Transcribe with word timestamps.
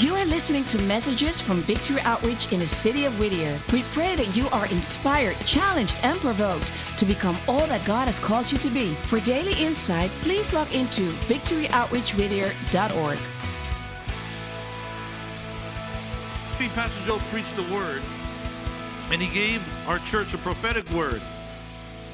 You 0.00 0.16
are 0.16 0.24
listening 0.24 0.64
to 0.64 0.80
messages 0.84 1.38
from 1.42 1.60
Victory 1.60 2.00
Outreach 2.00 2.50
in 2.54 2.60
the 2.60 2.66
city 2.66 3.04
of 3.04 3.18
Whittier. 3.20 3.60
We 3.70 3.82
pray 3.92 4.16
that 4.16 4.34
you 4.34 4.48
are 4.48 4.64
inspired, 4.68 5.38
challenged, 5.40 5.98
and 6.02 6.18
provoked 6.20 6.72
to 6.96 7.04
become 7.04 7.36
all 7.46 7.66
that 7.66 7.84
God 7.84 8.06
has 8.06 8.18
called 8.18 8.50
you 8.50 8.56
to 8.56 8.70
be. 8.70 8.94
For 8.94 9.20
daily 9.20 9.52
insight, 9.62 10.10
please 10.22 10.54
log 10.54 10.72
into 10.72 11.02
victoryoutreachwhittier.org. 11.28 13.18
Pastor 16.74 17.04
Joe 17.04 17.18
preached 17.30 17.56
the 17.56 17.64
word, 17.64 18.00
and 19.10 19.20
he 19.20 19.28
gave 19.28 19.62
our 19.86 19.98
church 19.98 20.32
a 20.32 20.38
prophetic 20.38 20.88
word. 20.92 21.20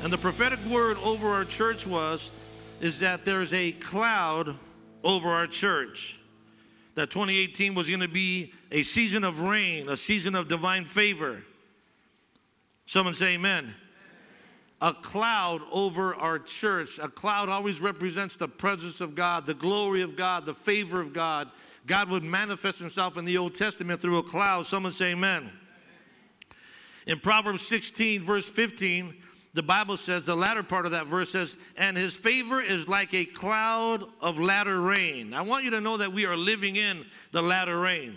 And 0.02 0.12
the 0.12 0.18
prophetic 0.18 0.58
word 0.64 0.96
over 1.04 1.28
our 1.28 1.44
church 1.44 1.86
was, 1.86 2.32
is 2.80 2.98
that 2.98 3.24
there's 3.24 3.54
a 3.54 3.70
cloud 3.70 4.56
over 5.04 5.28
our 5.28 5.46
church 5.46 6.18
that 6.96 7.10
2018 7.10 7.74
was 7.74 7.88
going 7.88 8.00
to 8.00 8.08
be 8.08 8.52
a 8.72 8.82
season 8.82 9.22
of 9.22 9.40
rain, 9.40 9.88
a 9.88 9.96
season 9.96 10.34
of 10.34 10.48
divine 10.48 10.84
favor. 10.84 11.42
Someone 12.86 13.14
say 13.14 13.34
amen. 13.34 13.74
A 14.80 14.92
cloud 14.92 15.60
over 15.70 16.14
our 16.14 16.38
church. 16.38 16.98
A 16.98 17.08
cloud 17.08 17.48
always 17.48 17.80
represents 17.80 18.36
the 18.36 18.48
presence 18.48 19.00
of 19.00 19.14
God, 19.14 19.46
the 19.46 19.54
glory 19.54 20.00
of 20.00 20.16
God, 20.16 20.46
the 20.46 20.54
favor 20.54 21.00
of 21.00 21.12
God. 21.12 21.50
God 21.86 22.08
would 22.08 22.24
manifest 22.24 22.78
himself 22.78 23.16
in 23.16 23.24
the 23.26 23.38
Old 23.38 23.54
Testament 23.54 24.00
through 24.00 24.18
a 24.18 24.22
cloud. 24.22 24.66
Someone 24.66 24.92
say 24.92 25.12
amen. 25.12 25.50
In 27.06 27.20
Proverbs 27.20 27.66
16, 27.66 28.22
verse 28.22 28.48
15, 28.48 29.14
the 29.56 29.62
Bible 29.62 29.96
says, 29.96 30.26
the 30.26 30.36
latter 30.36 30.62
part 30.62 30.84
of 30.84 30.92
that 30.92 31.06
verse 31.06 31.30
says, 31.30 31.56
and 31.78 31.96
his 31.96 32.14
favor 32.14 32.60
is 32.60 32.88
like 32.88 33.14
a 33.14 33.24
cloud 33.24 34.04
of 34.20 34.38
latter 34.38 34.82
rain. 34.82 35.32
I 35.32 35.40
want 35.40 35.64
you 35.64 35.70
to 35.70 35.80
know 35.80 35.96
that 35.96 36.12
we 36.12 36.26
are 36.26 36.36
living 36.36 36.76
in 36.76 37.06
the 37.32 37.40
latter 37.40 37.80
rain. 37.80 38.16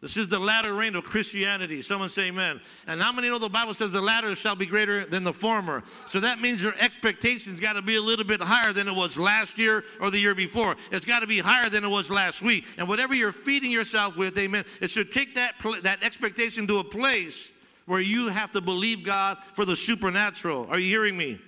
This 0.00 0.16
is 0.16 0.28
the 0.28 0.38
latter 0.38 0.72
rain 0.72 0.94
of 0.94 1.04
Christianity. 1.04 1.82
Someone 1.82 2.08
say 2.08 2.28
amen. 2.28 2.62
And 2.86 3.02
how 3.02 3.12
many 3.12 3.28
know 3.28 3.38
the 3.38 3.50
Bible 3.50 3.74
says 3.74 3.92
the 3.92 4.00
latter 4.00 4.34
shall 4.34 4.56
be 4.56 4.64
greater 4.64 5.04
than 5.04 5.24
the 5.24 5.32
former? 5.32 5.82
So 6.06 6.20
that 6.20 6.40
means 6.40 6.62
your 6.62 6.74
expectations 6.78 7.60
got 7.60 7.74
to 7.74 7.82
be 7.82 7.96
a 7.96 8.02
little 8.02 8.24
bit 8.24 8.40
higher 8.40 8.72
than 8.72 8.88
it 8.88 8.94
was 8.94 9.18
last 9.18 9.58
year 9.58 9.84
or 10.00 10.10
the 10.10 10.18
year 10.18 10.34
before. 10.34 10.76
It's 10.90 11.04
got 11.04 11.20
to 11.20 11.26
be 11.26 11.38
higher 11.38 11.68
than 11.68 11.84
it 11.84 11.90
was 11.90 12.10
last 12.10 12.40
week. 12.40 12.64
And 12.78 12.88
whatever 12.88 13.14
you're 13.14 13.30
feeding 13.30 13.70
yourself 13.70 14.16
with, 14.16 14.38
amen, 14.38 14.64
it 14.80 14.88
should 14.88 15.12
take 15.12 15.34
that, 15.34 15.54
that 15.82 16.02
expectation 16.02 16.66
to 16.68 16.78
a 16.78 16.84
place 16.84 17.52
where 17.86 18.00
you 18.00 18.28
have 18.28 18.50
to 18.52 18.60
believe 18.60 19.04
God 19.04 19.38
for 19.54 19.64
the 19.64 19.76
supernatural. 19.76 20.66
Are 20.70 20.78
you 20.78 20.88
hearing 20.88 21.16
me? 21.16 21.38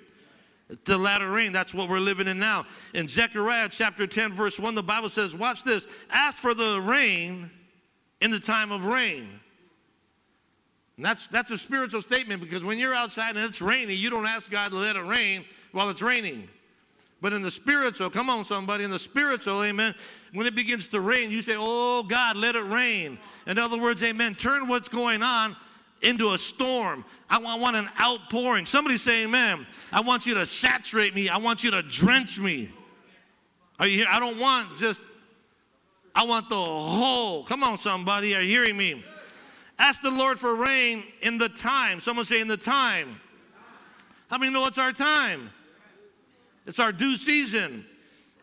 The 0.85 0.99
latter 0.99 1.31
rain, 1.31 1.53
that's 1.53 1.73
what 1.73 1.89
we're 1.89 2.01
living 2.01 2.27
in 2.27 2.39
now. 2.39 2.67
In 2.93 3.07
Zechariah 3.07 3.69
chapter 3.71 4.07
10, 4.07 4.33
verse 4.33 4.59
1, 4.59 4.75
the 4.75 4.83
Bible 4.83 5.09
says, 5.09 5.35
Watch 5.35 5.63
this, 5.63 5.87
ask 6.11 6.39
for 6.39 6.55
the 6.55 6.81
rain 6.81 7.51
in 8.21 8.31
the 8.31 8.41
time 8.41 8.73
of 8.73 8.85
rain. 8.85 9.29
And 10.97 11.05
that's, 11.05 11.27
that's 11.29 11.51
a 11.51 11.59
spiritual 11.59 12.01
statement 12.01 12.41
because 12.41 12.65
when 12.65 12.79
you're 12.79 12.95
outside 12.95 13.37
and 13.37 13.45
it's 13.45 13.63
rainy, 13.63 13.95
you 13.95 14.11
don't 14.11 14.27
ask 14.27 14.51
God 14.51 14.71
to 14.71 14.77
let 14.77 14.97
it 14.97 15.03
rain 15.03 15.45
while 15.73 15.89
it's 15.91 16.03
raining. 16.03 16.49
But 17.21 17.33
in 17.33 17.43
the 17.43 17.51
spiritual, 17.51 18.11
come 18.11 18.29
on, 18.29 18.45
somebody, 18.45 18.85
in 18.85 18.91
the 18.91 18.99
spiritual, 18.99 19.63
amen, 19.63 19.95
when 20.33 20.47
it 20.47 20.55
begins 20.55 20.89
to 20.89 21.01
rain, 21.01 21.31
you 21.31 21.43
say, 21.43 21.55
Oh, 21.57 22.03
God, 22.03 22.37
let 22.37 22.57
it 22.57 22.67
rain. 22.67 23.19
In 23.47 23.59
other 23.59 23.81
words, 23.81 24.03
amen, 24.03 24.35
turn 24.35 24.69
what's 24.69 24.89
going 24.89 25.23
on 25.23 25.57
into 26.07 26.33
a 26.33 26.39
storm. 26.39 27.05
I 27.29 27.39
want 27.39 27.77
an 27.77 27.91
outpouring. 28.01 28.67
Somebody 28.67 28.97
say 28.97 29.25
amen. 29.25 29.67
I 29.93 30.01
want 30.01 30.25
you 30.25 30.35
to 30.35 30.47
saturate 30.47 31.15
me. 31.15 31.29
I 31.29 31.37
want 31.39 31.65
you 31.65 31.73
to 31.73 31.83
drench 31.83 32.39
me. 32.39 32.71
Are 33.79 33.87
you 33.87 33.99
here? 33.99 34.07
I 34.09 34.21
don't 34.21 34.39
want 34.39 34.79
just, 34.79 35.03
I 36.15 36.25
want 36.25 36.49
the 36.49 36.55
whole. 36.55 37.43
Come 37.45 37.65
on, 37.65 37.77
somebody. 37.77 38.35
Are 38.35 38.41
you 38.41 38.49
hearing 38.49 38.77
me? 38.77 39.05
Ask 39.79 40.01
the 40.01 40.11
Lord 40.11 40.39
for 40.39 40.55
rain 40.55 41.03
in 41.21 41.37
the 41.37 41.49
time. 41.49 42.01
Someone 42.01 42.25
say 42.25 42.41
in 42.41 42.49
the 42.49 42.57
time. 42.57 43.21
How 44.31 44.39
many 44.39 44.53
know 44.53 44.67
it's 44.67 44.79
our 44.79 44.93
time? 44.93 45.51
It's 46.65 46.79
our 46.79 46.93
due 46.93 47.17
season. 47.17 47.85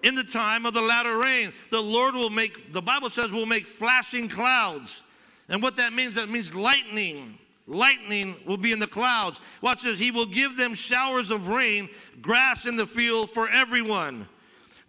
In 0.04 0.16
the 0.16 0.24
time 0.24 0.66
of 0.66 0.74
the 0.74 0.82
latter 0.82 1.18
rain, 1.18 1.54
the 1.72 1.82
Lord 1.82 2.14
will 2.14 2.30
make, 2.30 2.74
the 2.74 2.82
Bible 2.82 3.10
says, 3.10 3.32
will 3.32 3.46
make 3.46 3.66
flashing 3.66 4.28
clouds. 4.28 5.02
And 5.48 5.64
what 5.64 5.78
that 5.78 5.94
means, 5.94 6.16
that 6.16 6.30
means 6.30 6.54
lightning 6.54 7.38
Lightning 7.66 8.36
will 8.46 8.58
be 8.58 8.72
in 8.72 8.80
the 8.80 8.88
clouds. 8.88 9.40
Watch 9.62 9.84
this. 9.84 9.98
He 9.98 10.12
will 10.12 10.26
give 10.26 10.58
them 10.58 10.74
showers 10.74 11.32
of 11.32 11.48
rain, 11.48 11.90
grass 12.22 12.66
in 12.66 12.76
the 12.76 12.86
field 12.86 13.30
for 13.30 13.50
everyone. 13.50 14.28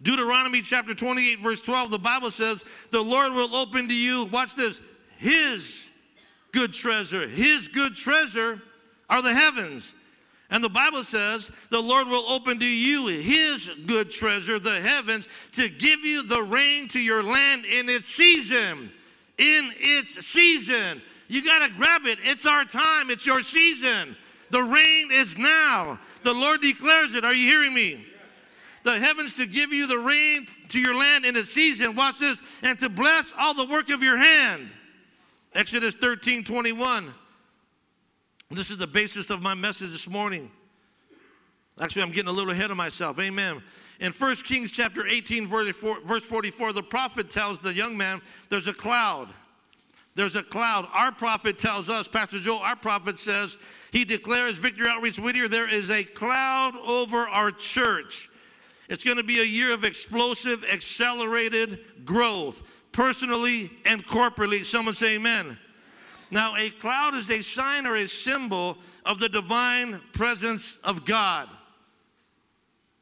Deuteronomy 0.01 0.61
chapter 0.61 0.93
28, 0.93 1.39
verse 1.39 1.61
12, 1.61 1.89
the 1.89 1.97
Bible 1.97 2.29
says, 2.29 2.65
The 2.91 3.01
Lord 3.01 3.33
will 3.33 3.55
open 3.55 3.87
to 3.87 3.95
you, 3.95 4.25
watch 4.25 4.55
this, 4.55 4.81
His 5.17 5.89
good 6.51 6.73
treasure. 6.73 7.27
His 7.27 7.67
good 7.67 7.95
treasure 7.95 8.61
are 9.09 9.21
the 9.21 9.33
heavens. 9.33 9.93
And 10.51 10.63
the 10.63 10.69
Bible 10.69 11.03
says, 11.03 11.49
The 11.71 11.81
Lord 11.81 12.07
will 12.07 12.25
open 12.29 12.59
to 12.59 12.65
you 12.65 13.07
His 13.07 13.69
good 13.85 14.11
treasure, 14.11 14.59
the 14.59 14.81
heavens, 14.81 15.27
to 15.53 15.69
give 15.69 16.01
you 16.01 16.23
the 16.23 16.43
rain 16.43 16.87
to 16.89 16.99
your 16.99 17.23
land 17.23 17.65
in 17.65 17.89
its 17.89 18.07
season. 18.07 18.91
In 19.37 19.71
its 19.77 20.25
season. 20.25 21.01
You 21.27 21.43
got 21.43 21.67
to 21.67 21.73
grab 21.73 22.05
it. 22.05 22.19
It's 22.21 22.45
our 22.45 22.65
time, 22.65 23.09
it's 23.09 23.25
your 23.25 23.41
season. 23.41 24.15
The 24.51 24.61
rain 24.61 25.11
is 25.11 25.37
now. 25.37 25.99
The 26.23 26.33
Lord 26.33 26.61
declares 26.61 27.13
it. 27.13 27.25
Are 27.25 27.33
you 27.33 27.47
hearing 27.47 27.73
me? 27.73 28.05
The 28.83 28.99
heavens 28.99 29.33
to 29.33 29.47
give 29.47 29.73
you 29.73 29.87
the 29.87 29.97
rain 29.97 30.45
to 30.69 30.79
your 30.79 30.95
land 30.95 31.25
in 31.25 31.35
its 31.35 31.51
season. 31.51 31.95
Watch 31.95 32.19
this. 32.19 32.41
And 32.61 32.77
to 32.79 32.89
bless 32.89 33.33
all 33.37 33.55
the 33.55 33.65
work 33.65 33.89
of 33.89 34.03
your 34.03 34.17
hand. 34.17 34.69
Exodus 35.53 35.95
13 35.95 36.43
21. 36.43 37.13
This 38.51 38.69
is 38.69 38.77
the 38.77 38.85
basis 38.85 39.31
of 39.31 39.41
my 39.41 39.55
message 39.55 39.91
this 39.91 40.07
morning. 40.07 40.51
Actually, 41.79 42.03
I'm 42.03 42.11
getting 42.11 42.29
a 42.29 42.33
little 42.33 42.51
ahead 42.51 42.71
of 42.71 42.77
myself. 42.77 43.19
Amen. 43.19 43.61
In 43.99 44.11
1 44.11 44.35
Kings 44.37 44.71
chapter 44.71 45.05
18, 45.07 45.47
verse 45.47 46.23
44, 46.23 46.73
the 46.73 46.83
prophet 46.83 47.29
tells 47.29 47.59
the 47.59 47.73
young 47.73 47.97
man, 47.97 48.21
There's 48.49 48.67
a 48.67 48.73
cloud 48.73 49.29
there's 50.15 50.35
a 50.35 50.43
cloud. 50.43 50.87
Our 50.93 51.11
prophet 51.11 51.57
tells 51.57 51.89
us, 51.89 52.07
Pastor 52.07 52.39
Joel, 52.39 52.59
our 52.59 52.75
prophet 52.75 53.19
says, 53.19 53.57
he 53.91 54.05
declares, 54.05 54.55
Victory 54.55 54.87
Outreach 54.87 55.19
Whittier, 55.19 55.47
there 55.47 55.69
is 55.69 55.91
a 55.91 56.03
cloud 56.03 56.73
over 56.85 57.27
our 57.27 57.51
church. 57.51 58.29
It's 58.87 59.03
going 59.03 59.17
to 59.17 59.23
be 59.23 59.41
a 59.41 59.45
year 59.45 59.73
of 59.73 59.83
explosive, 59.83 60.63
accelerated 60.71 61.79
growth, 62.05 62.63
personally 62.91 63.71
and 63.85 64.05
corporately. 64.05 64.65
Someone 64.65 64.95
say 64.95 65.15
amen. 65.15 65.57
Now, 66.31 66.55
a 66.55 66.69
cloud 66.69 67.13
is 67.15 67.29
a 67.29 67.41
sign 67.41 67.85
or 67.85 67.95
a 67.95 68.07
symbol 68.07 68.77
of 69.05 69.19
the 69.19 69.29
divine 69.29 70.01
presence 70.13 70.77
of 70.83 71.05
God. 71.05 71.49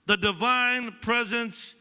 The 0.07 0.17
divine 0.17 0.91
presence 1.01 1.75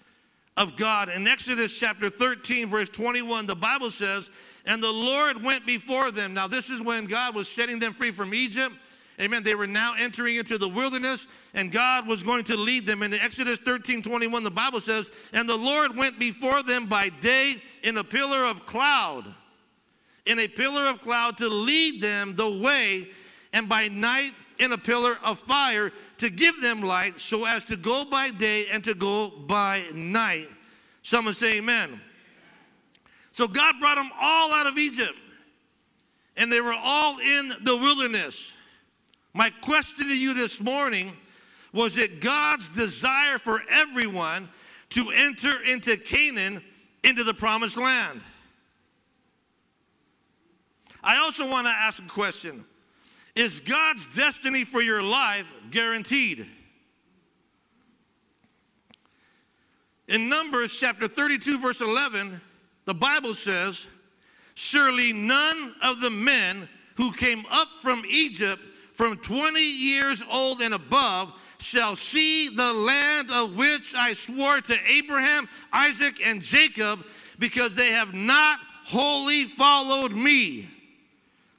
of 0.56 0.76
God. 0.76 1.08
In 1.08 1.26
Exodus 1.26 1.72
chapter 1.72 2.08
13, 2.10 2.68
verse 2.68 2.88
21, 2.90 3.46
the 3.46 3.56
Bible 3.56 3.90
says, 3.90 4.30
and 4.66 4.82
the 4.82 4.90
Lord 4.90 5.42
went 5.42 5.66
before 5.66 6.10
them. 6.10 6.34
Now, 6.34 6.46
this 6.46 6.70
is 6.70 6.80
when 6.80 7.06
God 7.06 7.34
was 7.34 7.48
setting 7.48 7.78
them 7.78 7.92
free 7.92 8.12
from 8.12 8.32
Egypt. 8.32 8.74
Amen. 9.20 9.42
They 9.42 9.54
were 9.54 9.66
now 9.66 9.94
entering 9.98 10.36
into 10.36 10.56
the 10.56 10.68
wilderness, 10.68 11.28
and 11.54 11.70
God 11.70 12.06
was 12.06 12.22
going 12.22 12.44
to 12.44 12.56
lead 12.56 12.86
them. 12.86 13.02
In 13.02 13.12
Exodus 13.12 13.58
13 13.58 14.02
21, 14.02 14.42
the 14.42 14.50
Bible 14.50 14.80
says, 14.80 15.10
And 15.32 15.48
the 15.48 15.56
Lord 15.56 15.96
went 15.96 16.18
before 16.18 16.62
them 16.62 16.86
by 16.86 17.08
day 17.08 17.56
in 17.82 17.98
a 17.98 18.04
pillar 18.04 18.46
of 18.46 18.64
cloud, 18.66 19.26
in 20.26 20.38
a 20.38 20.48
pillar 20.48 20.88
of 20.88 21.02
cloud 21.02 21.38
to 21.38 21.48
lead 21.48 22.00
them 22.00 22.34
the 22.34 22.50
way, 22.50 23.08
and 23.52 23.68
by 23.68 23.88
night 23.88 24.32
in 24.58 24.72
a 24.72 24.78
pillar 24.78 25.18
of 25.22 25.38
fire 25.38 25.92
to 26.18 26.30
give 26.30 26.60
them 26.62 26.80
light, 26.80 27.20
so 27.20 27.44
as 27.44 27.64
to 27.64 27.76
go 27.76 28.04
by 28.04 28.30
day 28.30 28.66
and 28.68 28.82
to 28.84 28.94
go 28.94 29.28
by 29.28 29.84
night. 29.92 30.48
Someone 31.02 31.34
say, 31.34 31.58
Amen. 31.58 32.00
So 33.32 33.48
God 33.48 33.80
brought 33.80 33.96
them 33.96 34.10
all 34.20 34.52
out 34.52 34.66
of 34.66 34.78
Egypt, 34.78 35.16
and 36.36 36.52
they 36.52 36.60
were 36.60 36.74
all 36.74 37.18
in 37.18 37.48
the 37.62 37.76
wilderness. 37.76 38.52
My 39.34 39.50
question 39.50 40.08
to 40.08 40.14
you 40.14 40.34
this 40.34 40.60
morning 40.60 41.16
was 41.72 41.96
it 41.96 42.20
God's 42.20 42.68
desire 42.68 43.38
for 43.38 43.62
everyone 43.70 44.50
to 44.90 45.10
enter 45.10 45.62
into 45.62 45.96
Canaan, 45.96 46.62
into 47.02 47.24
the 47.24 47.32
promised 47.32 47.78
land? 47.78 48.20
I 51.02 51.16
also 51.16 51.48
want 51.48 51.66
to 51.66 51.72
ask 51.72 52.02
a 52.02 52.08
question 52.08 52.64
Is 53.34 53.60
God's 53.60 54.06
destiny 54.14 54.64
for 54.64 54.82
your 54.82 55.02
life 55.02 55.46
guaranteed? 55.70 56.46
In 60.08 60.28
Numbers 60.28 60.78
chapter 60.78 61.08
32, 61.08 61.58
verse 61.58 61.80
11, 61.80 62.38
the 62.84 62.94
Bible 62.94 63.34
says, 63.34 63.86
Surely 64.54 65.12
none 65.12 65.74
of 65.82 66.00
the 66.00 66.10
men 66.10 66.68
who 66.96 67.12
came 67.12 67.44
up 67.50 67.68
from 67.80 68.04
Egypt 68.08 68.60
from 68.94 69.16
20 69.16 69.60
years 69.60 70.22
old 70.30 70.60
and 70.60 70.74
above 70.74 71.32
shall 71.58 71.96
see 71.96 72.48
the 72.48 72.72
land 72.72 73.30
of 73.30 73.56
which 73.56 73.94
I 73.94 74.12
swore 74.12 74.60
to 74.60 74.76
Abraham, 74.86 75.48
Isaac, 75.72 76.20
and 76.24 76.42
Jacob, 76.42 77.04
because 77.38 77.74
they 77.74 77.92
have 77.92 78.14
not 78.14 78.58
wholly 78.84 79.44
followed 79.44 80.12
me. 80.12 80.68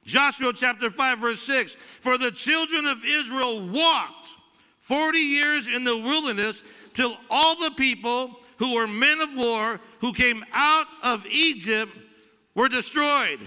Joshua 0.05 0.53
chapter 0.53 0.91
5, 0.91 1.19
verse 1.19 1.41
6 1.41 1.75
For 2.01 2.17
the 2.17 2.31
children 2.31 2.85
of 2.85 3.03
Israel 3.05 3.65
walked 3.67 4.27
40 4.81 5.17
years 5.17 5.67
in 5.67 5.83
the 5.83 5.97
wilderness 5.97 6.63
till 6.93 7.17
all 7.29 7.55
the 7.55 7.71
people 7.71 8.39
who 8.63 8.75
were 8.75 8.87
men 8.87 9.19
of 9.19 9.35
war 9.35 9.77
who 9.99 10.13
came 10.13 10.45
out 10.53 10.87
of 11.03 11.25
Egypt 11.25 11.91
were 12.55 12.69
destroyed 12.69 13.41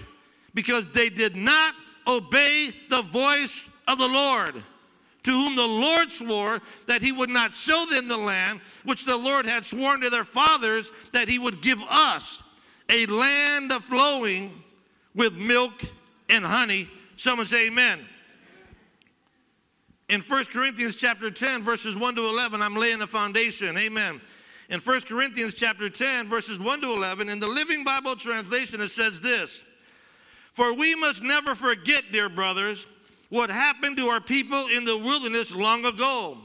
because 0.53 0.85
they 0.91 1.09
did 1.09 1.35
not 1.35 1.73
obey 2.05 2.71
the 2.91 3.01
voice 3.01 3.67
of 3.87 3.97
the 3.97 4.07
Lord, 4.07 4.63
to 5.23 5.31
whom 5.31 5.55
the 5.55 5.65
Lord 5.65 6.11
swore 6.11 6.61
that 6.85 7.01
he 7.01 7.11
would 7.11 7.31
not 7.31 7.51
show 7.51 7.83
them 7.89 8.07
the 8.07 8.15
land 8.15 8.61
which 8.85 9.05
the 9.05 9.17
Lord 9.17 9.47
had 9.47 9.65
sworn 9.65 10.01
to 10.01 10.11
their 10.11 10.23
fathers 10.23 10.91
that 11.13 11.27
he 11.27 11.39
would 11.39 11.61
give 11.61 11.81
us, 11.89 12.43
a 12.87 13.07
land 13.07 13.73
flowing 13.73 14.51
with 15.15 15.33
milk 15.33 15.81
and 16.29 16.45
honey. 16.45 16.87
Someone 17.15 17.47
say 17.47 17.69
amen. 17.69 18.05
In 20.09 20.21
1 20.21 20.45
Corinthians 20.45 20.95
chapter 20.95 21.31
10, 21.31 21.63
verses 21.63 21.97
1 21.97 22.15
to 22.17 22.21
11, 22.21 22.61
I'm 22.61 22.75
laying 22.75 23.01
a 23.01 23.07
foundation. 23.07 23.75
Amen. 23.79 24.21
In 24.69 24.79
1 24.81 25.01
Corinthians 25.01 25.53
chapter 25.53 25.87
10, 25.89 26.27
verses 26.27 26.59
1 26.59 26.81
to 26.81 26.91
11, 26.91 27.29
in 27.29 27.39
the 27.39 27.47
Living 27.47 27.83
Bible 27.83 28.15
translation, 28.15 28.81
it 28.81 28.89
says 28.89 29.21
this 29.21 29.63
For 30.53 30.73
we 30.73 30.93
must 30.95 31.23
never 31.23 31.55
forget, 31.55 32.03
dear 32.11 32.27
brothers, 32.27 32.85
what 33.29 33.49
happened 33.49 33.97
to 33.97 34.07
our 34.07 34.19
people 34.19 34.67
in 34.67 34.83
the 34.83 34.97
wilderness 34.97 35.53
long 35.55 35.85
ago. 35.85 36.37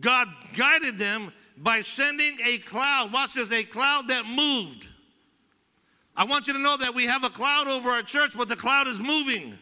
God 0.00 0.28
guided 0.56 0.98
them 0.98 1.32
by 1.56 1.80
sending 1.80 2.36
a 2.44 2.58
cloud. 2.58 3.12
Watch 3.12 3.34
this, 3.34 3.52
a 3.52 3.62
cloud 3.62 4.08
that 4.08 4.26
moved. 4.26 4.88
I 6.16 6.24
want 6.24 6.48
you 6.48 6.52
to 6.52 6.58
know 6.58 6.76
that 6.76 6.94
we 6.94 7.04
have 7.04 7.24
a 7.24 7.30
cloud 7.30 7.68
over 7.68 7.90
our 7.90 8.02
church, 8.02 8.36
but 8.36 8.48
the 8.48 8.56
cloud 8.56 8.88
is 8.88 9.00
moving. 9.00 9.56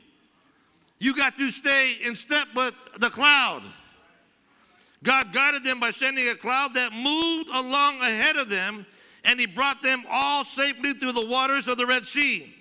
You 0.98 1.14
got 1.14 1.36
to 1.36 1.50
stay 1.50 1.96
in 2.02 2.14
step 2.14 2.48
with 2.54 2.74
the 2.98 3.10
cloud. 3.10 3.62
God 5.02 5.32
guided 5.32 5.64
them 5.64 5.80
by 5.80 5.90
sending 5.90 6.28
a 6.28 6.34
cloud 6.34 6.74
that 6.74 6.92
moved 6.92 7.48
along 7.48 8.00
ahead 8.00 8.36
of 8.36 8.48
them, 8.48 8.86
and 9.24 9.40
He 9.40 9.46
brought 9.46 9.82
them 9.82 10.04
all 10.08 10.44
safely 10.44 10.92
through 10.92 11.12
the 11.12 11.26
waters 11.26 11.68
of 11.68 11.78
the 11.78 11.86
Red 11.86 12.06
Sea. 12.06 12.54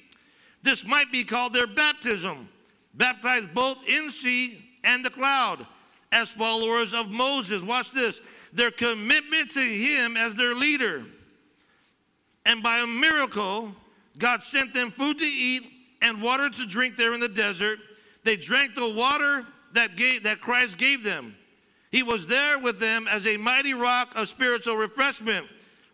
This 0.63 0.85
might 0.85 1.11
be 1.11 1.23
called 1.23 1.53
their 1.53 1.67
baptism, 1.67 2.49
baptized 2.93 3.53
both 3.53 3.77
in 3.87 4.09
sea 4.09 4.63
and 4.83 5.03
the 5.03 5.09
cloud 5.09 5.65
as 6.11 6.31
followers 6.31 6.93
of 6.93 7.09
Moses. 7.09 7.61
Watch 7.61 7.91
this 7.91 8.21
their 8.53 8.71
commitment 8.71 9.51
to 9.51 9.61
Him 9.61 10.17
as 10.17 10.35
their 10.35 10.53
leader. 10.53 11.05
And 12.45 12.61
by 12.61 12.79
a 12.79 12.87
miracle, 12.87 13.73
God 14.17 14.43
sent 14.43 14.73
them 14.73 14.91
food 14.91 15.19
to 15.19 15.25
eat 15.25 15.63
and 16.01 16.21
water 16.21 16.49
to 16.49 16.65
drink 16.65 16.97
there 16.97 17.13
in 17.13 17.19
the 17.19 17.29
desert. 17.29 17.79
They 18.23 18.35
drank 18.35 18.75
the 18.75 18.89
water 18.89 19.45
that, 19.73 19.95
gave, 19.95 20.23
that 20.23 20.41
Christ 20.41 20.77
gave 20.77 21.03
them. 21.03 21.35
He 21.91 22.03
was 22.03 22.25
there 22.25 22.57
with 22.57 22.79
them 22.79 23.07
as 23.09 23.27
a 23.27 23.37
mighty 23.37 23.73
rock 23.73 24.15
of 24.15 24.29
spiritual 24.29 24.77
refreshment. 24.77 25.45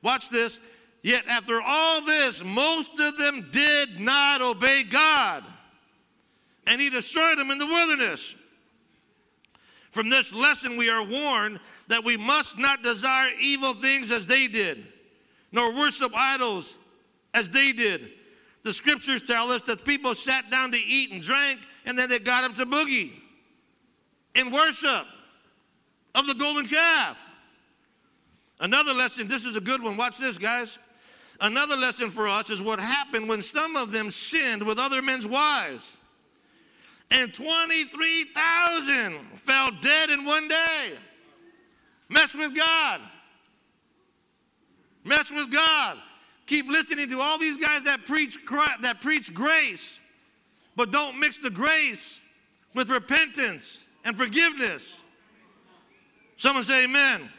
Watch 0.03 0.29
this. 0.29 0.61
Yet 1.01 1.23
after 1.27 1.59
all 1.61 2.05
this, 2.05 2.43
most 2.43 2.99
of 2.99 3.17
them 3.17 3.47
did 3.51 3.99
not 3.99 4.41
obey 4.41 4.83
God. 4.83 5.43
And 6.67 6.79
he 6.79 6.89
destroyed 6.89 7.39
them 7.39 7.49
in 7.49 7.57
the 7.57 7.65
wilderness. 7.65 8.35
From 9.91 10.09
this 10.09 10.31
lesson, 10.33 10.77
we 10.77 10.89
are 10.89 11.03
warned 11.03 11.59
that 11.87 12.03
we 12.03 12.17
must 12.17 12.59
not 12.59 12.83
desire 12.83 13.31
evil 13.39 13.73
things 13.73 14.11
as 14.11 14.27
they 14.27 14.47
did, 14.47 14.85
nor 15.51 15.73
worship 15.73 16.11
idols 16.15 16.77
as 17.33 17.49
they 17.49 17.71
did. 17.71 18.09
The 18.63 18.73
scriptures 18.73 19.21
tell 19.21 19.49
us 19.49 19.61
that 19.63 19.85
people 19.85 20.13
sat 20.13 20.51
down 20.51 20.71
to 20.73 20.77
eat 20.77 21.11
and 21.11 21.21
drank, 21.21 21.59
and 21.85 21.97
then 21.97 22.09
they 22.09 22.19
got 22.19 22.43
up 22.43 22.53
to 22.55 22.65
boogie 22.65 23.13
in 24.35 24.51
worship 24.51 25.05
of 26.15 26.27
the 26.27 26.33
golden 26.33 26.65
calf. 26.65 27.17
Another 28.59 28.93
lesson, 28.93 29.27
this 29.27 29.45
is 29.45 29.55
a 29.55 29.61
good 29.61 29.83
one. 29.83 29.97
Watch 29.97 30.17
this, 30.17 30.37
guys. 30.37 30.77
Another 31.39 31.75
lesson 31.75 32.09
for 32.09 32.27
us 32.27 32.49
is 32.49 32.61
what 32.61 32.79
happened 32.79 33.29
when 33.29 33.41
some 33.41 33.75
of 33.75 33.91
them 33.91 34.09
sinned 34.09 34.63
with 34.63 34.79
other 34.79 35.01
men's 35.01 35.27
wives. 35.27 35.95
And 37.11 37.33
23,000 37.33 39.19
fell 39.37 39.71
dead 39.81 40.09
in 40.09 40.25
one 40.25 40.47
day. 40.47 40.93
Mess 42.09 42.33
with 42.33 42.55
God. 42.55 43.01
Mess 45.03 45.31
with 45.31 45.51
God. 45.51 45.97
Keep 46.47 46.67
listening 46.69 47.09
to 47.09 47.21
all 47.21 47.37
these 47.37 47.57
guys 47.57 47.83
that 47.83 48.05
preach 48.05 48.37
that 48.81 49.01
preach 49.01 49.33
grace, 49.33 49.99
but 50.75 50.91
don't 50.91 51.19
mix 51.19 51.37
the 51.37 51.49
grace 51.49 52.21
with 52.73 52.89
repentance 52.89 53.83
and 54.05 54.17
forgiveness. 54.17 54.99
Someone 56.37 56.63
say 56.63 56.83
amen. 56.83 57.29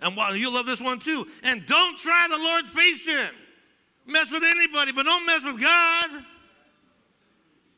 And 0.00 0.16
while 0.16 0.34
you 0.34 0.52
love 0.52 0.66
this 0.66 0.80
one 0.80 0.98
too. 0.98 1.26
And 1.42 1.64
don't 1.66 1.96
try 1.96 2.26
the 2.28 2.38
Lord's 2.38 2.70
patience. 2.70 3.32
Mess 4.06 4.30
with 4.30 4.42
anybody, 4.42 4.92
but 4.92 5.04
don't 5.04 5.24
mess 5.24 5.44
with 5.44 5.60
God. 5.60 6.10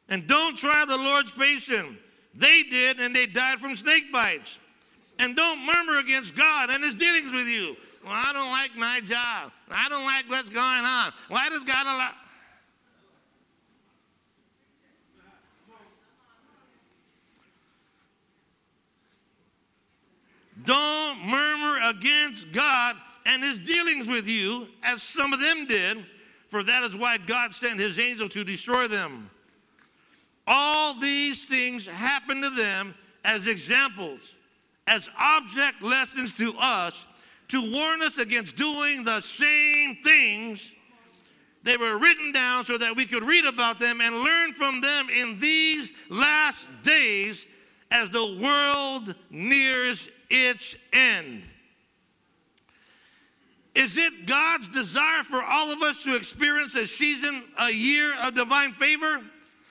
And 0.09 0.27
don't 0.27 0.57
try 0.57 0.85
the 0.87 0.97
Lord's 0.97 1.31
patience. 1.33 1.99
They 2.35 2.63
did, 2.65 2.99
and 2.99 3.15
they 3.15 3.27
died 3.27 3.59
from 3.59 3.77
snake 3.77 4.11
bites. 4.13 4.59
And 5.19 5.37
don't 5.37 5.65
murmur 5.65 5.99
against 5.99 6.35
God 6.35 6.71
and 6.71 6.83
his 6.83 6.95
dealings 6.95 7.31
with 7.31 7.47
you. 7.47 7.77
Well, 8.05 8.13
I 8.13 8.33
don't 8.33 8.51
like 8.51 8.75
my 8.77 9.01
job. 9.01 9.53
I 9.71 9.89
don't 9.89 10.05
like 10.05 10.29
what's 10.29 10.51
going 10.51 10.85
on. 10.85 11.13
Why 11.29 11.49
does 11.49 11.63
God 11.65 11.87
allow? 11.87 12.11
Don't 20.65 21.27
murmur 21.27 21.79
against 21.89 22.51
God 22.53 22.97
and 23.27 23.43
his 23.43 23.61
dealings 23.61 24.07
with 24.07 24.29
you, 24.29 24.67
as 24.83 25.03
some 25.03 25.33
of 25.33 25.41
them 25.41 25.67
did, 25.67 26.05
for 26.49 26.63
that 26.63 26.83
is 26.83 26.97
why 26.97 27.19
God 27.19 27.55
sent 27.55 27.81
his 27.81 27.99
angel 27.99 28.29
to 28.29 28.45
destroy 28.45 28.87
them. 28.89 29.31
All 30.47 30.95
these 30.95 31.45
things 31.45 31.87
happened 31.87 32.43
to 32.45 32.51
them 32.51 32.95
as 33.25 33.47
examples, 33.47 34.35
as 34.87 35.11
object 35.19 35.83
lessons 35.83 36.37
to 36.37 36.55
us, 36.59 37.07
to 37.49 37.73
warn 37.73 38.03
us 38.03 38.19
against 38.19 38.57
doing 38.57 39.05
the 39.05 39.21
same 39.21 39.97
things. 39.97 40.73
They 41.63 41.79
were 41.79 41.99
written 41.99 42.31
down 42.33 42.67
so 42.67 42.77
that 42.77 42.95
we 42.95 43.07
could 43.07 43.25
read 43.25 43.47
about 43.47 43.79
them 43.79 44.01
and 44.03 44.17
learn 44.17 44.53
from 44.53 44.83
them 44.83 45.09
in 45.09 45.41
these 45.41 45.93
last 46.11 46.69
days 46.83 47.47
as 47.95 48.11
the 48.11 48.39
world 48.43 49.15
nears 49.31 50.11
its 50.29 50.75
end. 50.93 51.45
Is 53.77 53.97
it 53.97 54.27
God's 54.27 54.67
desire 54.67 55.23
for 55.23 55.43
all 55.43 55.73
of 55.73 55.81
us 55.81 56.03
to 56.03 56.17
experience 56.17 56.75
a 56.75 56.89
season, 56.89 57.45
a 57.61 57.71
year 57.71 58.13
of 58.23 58.35
divine 58.35 58.73
favor, 58.73 59.21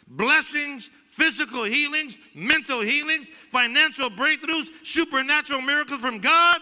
blessings, 0.07 0.89
physical 1.09 1.65
healings, 1.65 2.17
mental 2.33 2.79
healings, 2.79 3.27
financial 3.51 4.09
breakthroughs, 4.09 4.69
supernatural 4.83 5.61
miracles 5.61 5.99
from 5.99 6.19
God? 6.19 6.61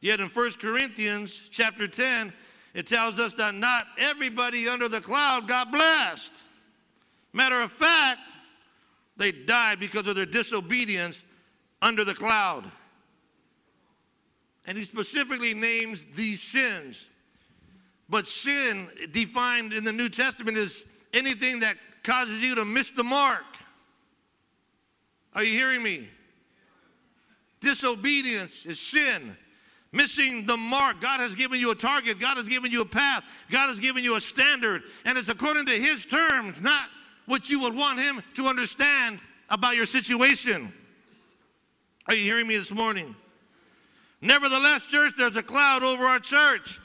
Yet 0.00 0.18
in 0.18 0.26
1 0.26 0.52
Corinthians 0.54 1.48
chapter 1.52 1.86
10, 1.86 2.32
it 2.74 2.88
tells 2.88 3.20
us 3.20 3.34
that 3.34 3.54
not 3.54 3.86
everybody 3.98 4.68
under 4.68 4.88
the 4.88 5.00
cloud 5.00 5.46
got 5.46 5.70
blessed. 5.70 6.32
Matter 7.32 7.60
of 7.60 7.70
fact, 7.70 8.20
they 9.20 9.32
died 9.32 9.78
because 9.78 10.06
of 10.06 10.16
their 10.16 10.24
disobedience 10.24 11.26
under 11.82 12.06
the 12.06 12.14
cloud. 12.14 12.64
And 14.66 14.78
he 14.78 14.84
specifically 14.84 15.52
names 15.52 16.06
these 16.06 16.40
sins. 16.42 17.06
But 18.08 18.26
sin, 18.26 18.88
defined 19.12 19.74
in 19.74 19.84
the 19.84 19.92
New 19.92 20.08
Testament, 20.08 20.56
is 20.56 20.86
anything 21.12 21.60
that 21.60 21.76
causes 22.02 22.42
you 22.42 22.54
to 22.54 22.64
miss 22.64 22.92
the 22.92 23.04
mark. 23.04 23.44
Are 25.34 25.44
you 25.44 25.52
hearing 25.52 25.82
me? 25.82 26.08
Disobedience 27.60 28.64
is 28.64 28.80
sin. 28.80 29.36
Missing 29.92 30.46
the 30.46 30.56
mark. 30.56 30.98
God 30.98 31.20
has 31.20 31.34
given 31.34 31.60
you 31.60 31.72
a 31.72 31.74
target. 31.74 32.18
God 32.18 32.38
has 32.38 32.48
given 32.48 32.72
you 32.72 32.80
a 32.80 32.86
path. 32.86 33.22
God 33.50 33.66
has 33.66 33.78
given 33.78 34.02
you 34.02 34.16
a 34.16 34.20
standard. 34.20 34.84
And 35.04 35.18
it's 35.18 35.28
according 35.28 35.66
to 35.66 35.72
His 35.72 36.06
terms, 36.06 36.58
not 36.62 36.88
what 37.30 37.48
you 37.48 37.60
would 37.60 37.76
want 37.76 38.00
Him 38.00 38.22
to 38.34 38.46
understand 38.46 39.20
about 39.48 39.76
your 39.76 39.86
situation. 39.86 40.72
Are 42.06 42.14
you 42.14 42.24
hearing 42.24 42.48
me 42.48 42.56
this 42.56 42.72
morning? 42.72 43.14
Nevertheless, 44.20 44.86
church, 44.86 45.12
there's 45.16 45.36
a 45.36 45.42
cloud 45.42 45.84
over 45.84 46.04
our 46.04 46.18
church, 46.18 46.80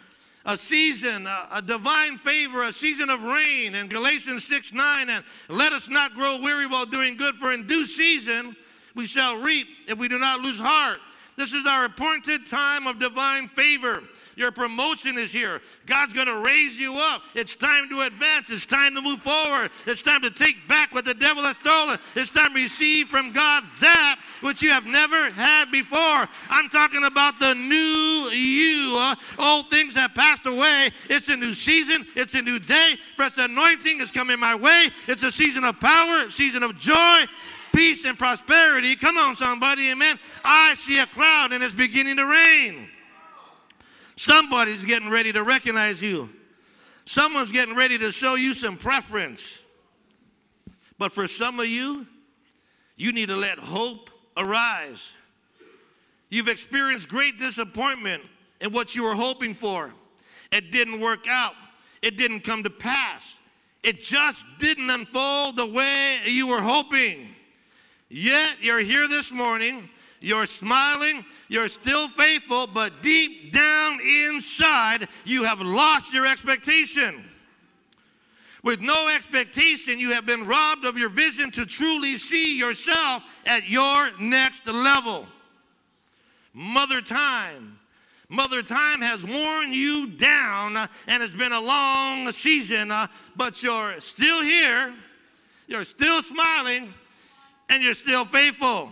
a 0.46 0.56
season, 0.56 1.26
a, 1.26 1.48
a, 1.54 1.62
divine 1.62 2.18
favor, 2.18 2.62
a 2.62 2.72
season 2.72 3.10
of 3.10 3.24
rain. 3.24 3.74
In 3.74 3.88
Galatians 3.88 4.46
6 4.46 4.72
9, 4.72 5.10
and 5.10 5.26
let 5.50 5.74
us 5.74 5.90
not 5.90 6.14
grow 6.14 6.40
weary 6.42 6.68
while 6.68 6.86
doing 6.86 7.18
good, 7.18 7.36
for 7.36 7.52
in 7.52 7.66
due 7.66 7.86
season 7.86 8.56
we 8.94 9.08
shall 9.08 9.42
reap 9.42 9.68
if 9.88 9.98
we 9.98 10.08
do 10.08 10.20
not 10.20 10.42
lose 10.42 10.60
heart. 10.60 11.00
This 11.38 11.54
is 11.54 11.66
our 11.66 11.86
appointed 11.86 12.46
time 12.46 12.86
of 12.86 13.00
divine 13.00 13.48
favor. 13.48 14.04
Your 14.36 14.52
promotion 14.52 15.18
is 15.18 15.32
here. 15.32 15.62
God's 15.86 16.14
going 16.14 16.28
to 16.28 16.44
raise 16.44 16.80
you 16.80 16.96
up. 16.98 17.22
It's 17.36 17.56
time 17.56 17.88
to 17.90 18.02
advance. 18.02 18.50
It's 18.50 18.66
time 18.66 18.94
to 18.96 19.02
move 19.02 19.22
forward. 19.22 19.72
It's 19.86 20.02
time 20.02 20.22
to 20.24 20.30
take 20.30 20.68
back 20.68 20.94
what 20.94 21.06
the 21.06 21.14
devil 21.14 21.44
has 21.44 21.56
stolen. 21.56 21.98
It's 22.16 22.32
time 22.32 22.54
to 22.54 22.62
receive 22.62 23.08
from 23.08 23.32
God 23.32 23.64
that 23.80 24.20
which 24.42 24.62
you 24.62 24.72
have 24.72 24.86
never 24.86 25.30
had 25.32 25.72
before. 25.72 26.28
I'm 26.50 26.70
talking 26.70 27.06
about 27.06 27.40
the 27.40 27.54
new 27.54 28.30
you. 28.34 29.16
Old 29.40 29.70
things 29.70 29.96
have 29.96 30.14
passed 30.14 30.46
away. 30.46 30.90
It's 31.10 31.30
a 31.30 31.38
new 31.38 31.54
season. 31.54 32.06
It's 32.16 32.36
a 32.36 32.42
new 32.42 32.60
day. 32.60 32.96
Fresh 33.16 33.38
anointing 33.38 34.02
is 34.02 34.12
coming 34.12 34.40
my 34.40 34.56
way. 34.56 34.90
It's 35.08 35.24
a 35.24 35.32
season 35.32 35.64
of 35.64 35.80
power, 35.80 36.30
season 36.30 36.62
of 36.62 36.78
joy, 36.78 37.24
peace, 37.74 38.04
and 38.04 38.20
prosperity. 38.20 38.98
Come 38.98 39.18
on, 39.18 39.36
somebody. 39.36 39.92
Amen. 39.92 40.20
I 40.44 40.74
see 40.76 41.00
a 41.00 41.06
cloud 41.06 41.54
and 41.54 41.64
it's 41.64 41.74
beginning 41.74 42.18
to 42.18 42.26
rain. 42.26 42.90
Somebody's 44.16 44.86
getting 44.86 45.10
ready 45.10 45.32
to 45.34 45.44
recognize 45.44 46.02
you. 46.02 46.30
Someone's 47.06 47.52
getting 47.52 47.76
ready 47.76 47.98
to 47.98 48.12
show 48.12 48.36
you 48.36 48.54
some 48.54 48.78
preference. 48.78 49.60
But 50.98 51.12
for 51.12 51.28
some 51.28 51.60
of 51.60 51.68
you, 51.68 52.08
you 52.96 53.12
need 53.12 53.28
to 53.28 53.36
let 53.36 53.60
hope 53.60 54.10
arise. 54.38 55.12
You've 56.30 56.48
experienced 56.48 57.10
great 57.10 57.38
disappointment 57.38 58.24
in 58.62 58.72
what 58.72 58.96
you 58.96 59.04
were 59.04 59.16
hoping 59.16 59.54
for. 59.54 59.94
It 60.52 60.72
didn't 60.72 61.00
work 61.00 61.28
out, 61.28 61.54
it 62.02 62.18
didn't 62.18 62.42
come 62.42 62.64
to 62.64 62.70
pass. 62.70 63.36
It 63.84 64.02
just 64.02 64.48
didn't 64.58 64.90
unfold 64.90 65.58
the 65.58 65.68
way 65.68 66.18
you 66.26 66.48
were 66.48 66.62
hoping. 66.62 67.28
Yet 68.10 68.58
you're 68.60 68.80
here 68.80 69.08
this 69.08 69.32
morning 69.32 69.92
you're 70.22 70.46
smiling, 70.46 71.26
you're 71.50 71.68
still 71.68 72.08
faithful, 72.08 72.68
but 72.68 73.02
deep 73.02 73.52
down 73.52 74.00
inside, 74.02 75.08
you 75.24 75.44
have 75.44 75.62
lost 75.62 76.14
your 76.14 76.26
expectation. 76.26 77.24
With 78.64 78.82
no 78.82 79.10
expectation, 79.10 80.00
you 80.00 80.12
have 80.14 80.26
been 80.26 80.44
robbed 80.44 80.86
of 80.86 80.98
your 80.98 81.10
vision 81.10 81.52
to 81.52 81.68
truly 81.68 82.18
see 82.18 82.58
yourself 82.58 83.24
at 83.46 83.70
your 83.70 84.10
next 84.20 84.66
level. 84.66 85.28
Mother 86.54 87.02
Time. 87.02 87.78
Mother 88.28 88.64
Time 88.64 89.02
has 89.02 89.24
worn 89.24 89.72
you 89.72 90.08
down, 90.08 90.78
and 91.08 91.22
it's 91.22 91.36
been 91.36 91.52
a 91.52 91.62
long 91.62 92.32
season, 92.32 92.90
uh, 92.90 93.06
but 93.36 93.62
you're 93.62 94.00
still 94.00 94.42
here, 94.42 94.92
you're 95.68 95.84
still 95.84 96.24
smiling, 96.24 96.92
and 97.70 97.84
you're 97.84 97.94
still 97.94 98.26
faithful. 98.26 98.90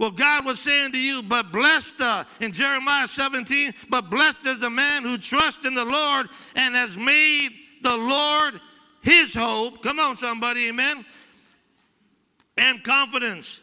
Well, 0.00 0.10
God 0.10 0.46
was 0.46 0.58
saying 0.58 0.92
to 0.92 0.98
you, 0.98 1.22
but 1.22 1.52
blessed 1.52 2.00
uh, 2.00 2.24
in 2.40 2.52
Jeremiah 2.52 3.06
17, 3.06 3.74
but 3.90 4.08
blessed 4.08 4.46
is 4.46 4.58
the 4.58 4.70
man 4.70 5.02
who 5.02 5.18
trusts 5.18 5.66
in 5.66 5.74
the 5.74 5.84
Lord 5.84 6.26
and 6.56 6.74
has 6.74 6.96
made 6.96 7.50
the 7.82 7.94
Lord 7.94 8.62
his 9.02 9.34
hope. 9.34 9.82
Come 9.82 10.00
on, 10.00 10.16
somebody, 10.16 10.68
amen. 10.68 11.04
And 12.56 12.82
confidence. 12.82 13.60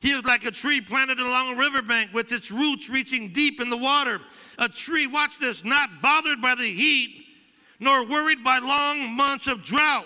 He 0.00 0.10
is 0.10 0.26
like 0.26 0.44
a 0.44 0.50
tree 0.50 0.82
planted 0.82 1.20
along 1.20 1.54
a 1.54 1.58
riverbank 1.58 2.12
with 2.12 2.32
its 2.32 2.52
roots 2.52 2.90
reaching 2.90 3.32
deep 3.32 3.58
in 3.58 3.70
the 3.70 3.76
water. 3.78 4.20
A 4.58 4.68
tree, 4.68 5.06
watch 5.06 5.38
this, 5.38 5.64
not 5.64 6.02
bothered 6.02 6.42
by 6.42 6.54
the 6.54 6.70
heat 6.70 7.24
nor 7.80 8.06
worried 8.06 8.44
by 8.44 8.58
long 8.58 9.10
months 9.16 9.46
of 9.46 9.62
drought 9.62 10.04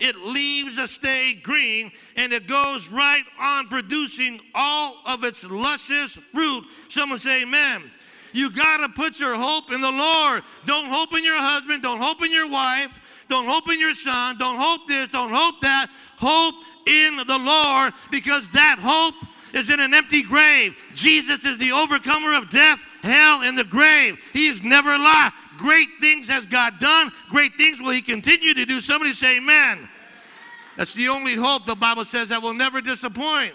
it 0.00 0.16
leaves 0.16 0.78
a 0.78 0.88
stay 0.88 1.34
green 1.34 1.92
and 2.16 2.32
it 2.32 2.46
goes 2.46 2.88
right 2.88 3.24
on 3.38 3.68
producing 3.68 4.40
all 4.54 4.96
of 5.06 5.24
its 5.24 5.44
luscious 5.44 6.14
fruit. 6.14 6.64
Someone 6.88 7.18
say, 7.18 7.42
Amen. 7.42 7.82
You 8.32 8.50
got 8.50 8.78
to 8.78 8.88
put 8.88 9.20
your 9.20 9.36
hope 9.36 9.70
in 9.70 9.80
the 9.80 9.92
Lord. 9.92 10.42
Don't 10.66 10.88
hope 10.88 11.16
in 11.16 11.22
your 11.22 11.38
husband. 11.38 11.84
Don't 11.84 12.00
hope 12.00 12.22
in 12.24 12.32
your 12.32 12.50
wife. 12.50 12.98
Don't 13.28 13.46
hope 13.46 13.70
in 13.70 13.78
your 13.78 13.94
son. 13.94 14.36
Don't 14.38 14.56
hope 14.56 14.88
this. 14.88 15.08
Don't 15.08 15.30
hope 15.32 15.60
that. 15.60 15.88
Hope 16.16 16.54
in 16.86 17.16
the 17.16 17.38
Lord 17.38 17.92
because 18.10 18.48
that 18.50 18.78
hope 18.80 19.14
is 19.54 19.70
in 19.70 19.78
an 19.78 19.94
empty 19.94 20.22
grave. 20.22 20.76
Jesus 20.94 21.44
is 21.44 21.58
the 21.58 21.70
overcomer 21.70 22.34
of 22.34 22.50
death, 22.50 22.80
hell, 23.02 23.42
and 23.42 23.56
the 23.56 23.64
grave. 23.64 24.18
He 24.32 24.48
is 24.48 24.62
never 24.62 24.98
lied. 24.98 25.32
Great 25.56 25.88
things 26.00 26.28
has 26.28 26.46
God 26.46 26.78
done. 26.78 27.12
Great 27.30 27.54
things 27.54 27.80
will 27.80 27.90
He 27.90 28.02
continue 28.02 28.54
to 28.54 28.64
do. 28.64 28.80
Somebody 28.80 29.12
say, 29.12 29.36
Amen. 29.36 29.88
That's 30.76 30.94
the 30.94 31.08
only 31.08 31.34
hope 31.34 31.66
the 31.66 31.74
Bible 31.74 32.04
says 32.04 32.30
that 32.30 32.42
will 32.42 32.54
never 32.54 32.80
disappoint. 32.80 33.54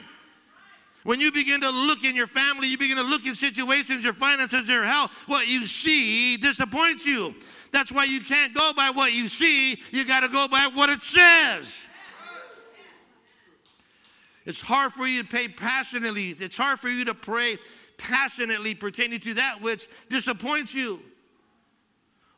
When 1.04 1.20
you 1.20 1.32
begin 1.32 1.62
to 1.62 1.70
look 1.70 2.04
in 2.04 2.16
your 2.16 2.28
family, 2.28 2.68
you 2.68 2.78
begin 2.78 2.98
to 2.98 3.04
look 3.04 3.26
in 3.26 3.36
situations, 3.36 4.04
your 4.04 4.14
finances, 4.14 4.68
your 4.70 4.84
health, 4.84 5.12
what 5.28 5.48
you 5.48 5.66
see 5.66 6.38
disappoints 6.38 7.06
you. 7.06 7.34
That's 7.72 7.92
why 7.92 8.06
you 8.06 8.22
can't 8.22 8.54
go 8.54 8.72
by 8.76 8.90
what 8.90 9.14
you 9.14 9.28
see, 9.28 9.82
you 9.92 10.06
got 10.06 10.22
to 10.22 10.28
go 10.28 10.48
by 10.48 10.70
what 10.74 10.90
it 10.90 11.02
says. 11.02 11.86
It's 14.46 14.62
hard 14.62 14.94
for 14.94 15.06
you 15.06 15.22
to 15.22 15.28
pay 15.28 15.48
passionately, 15.48 16.30
it's 16.30 16.58
hard 16.58 16.80
for 16.80 16.90
you 16.90 17.06
to 17.06 17.14
pray 17.14 17.58
passionately 17.98 18.74
pertaining 18.74 19.20
to 19.20 19.34
that 19.36 19.62
which 19.62 19.88
disappoints 20.10 20.74
you 20.74 21.00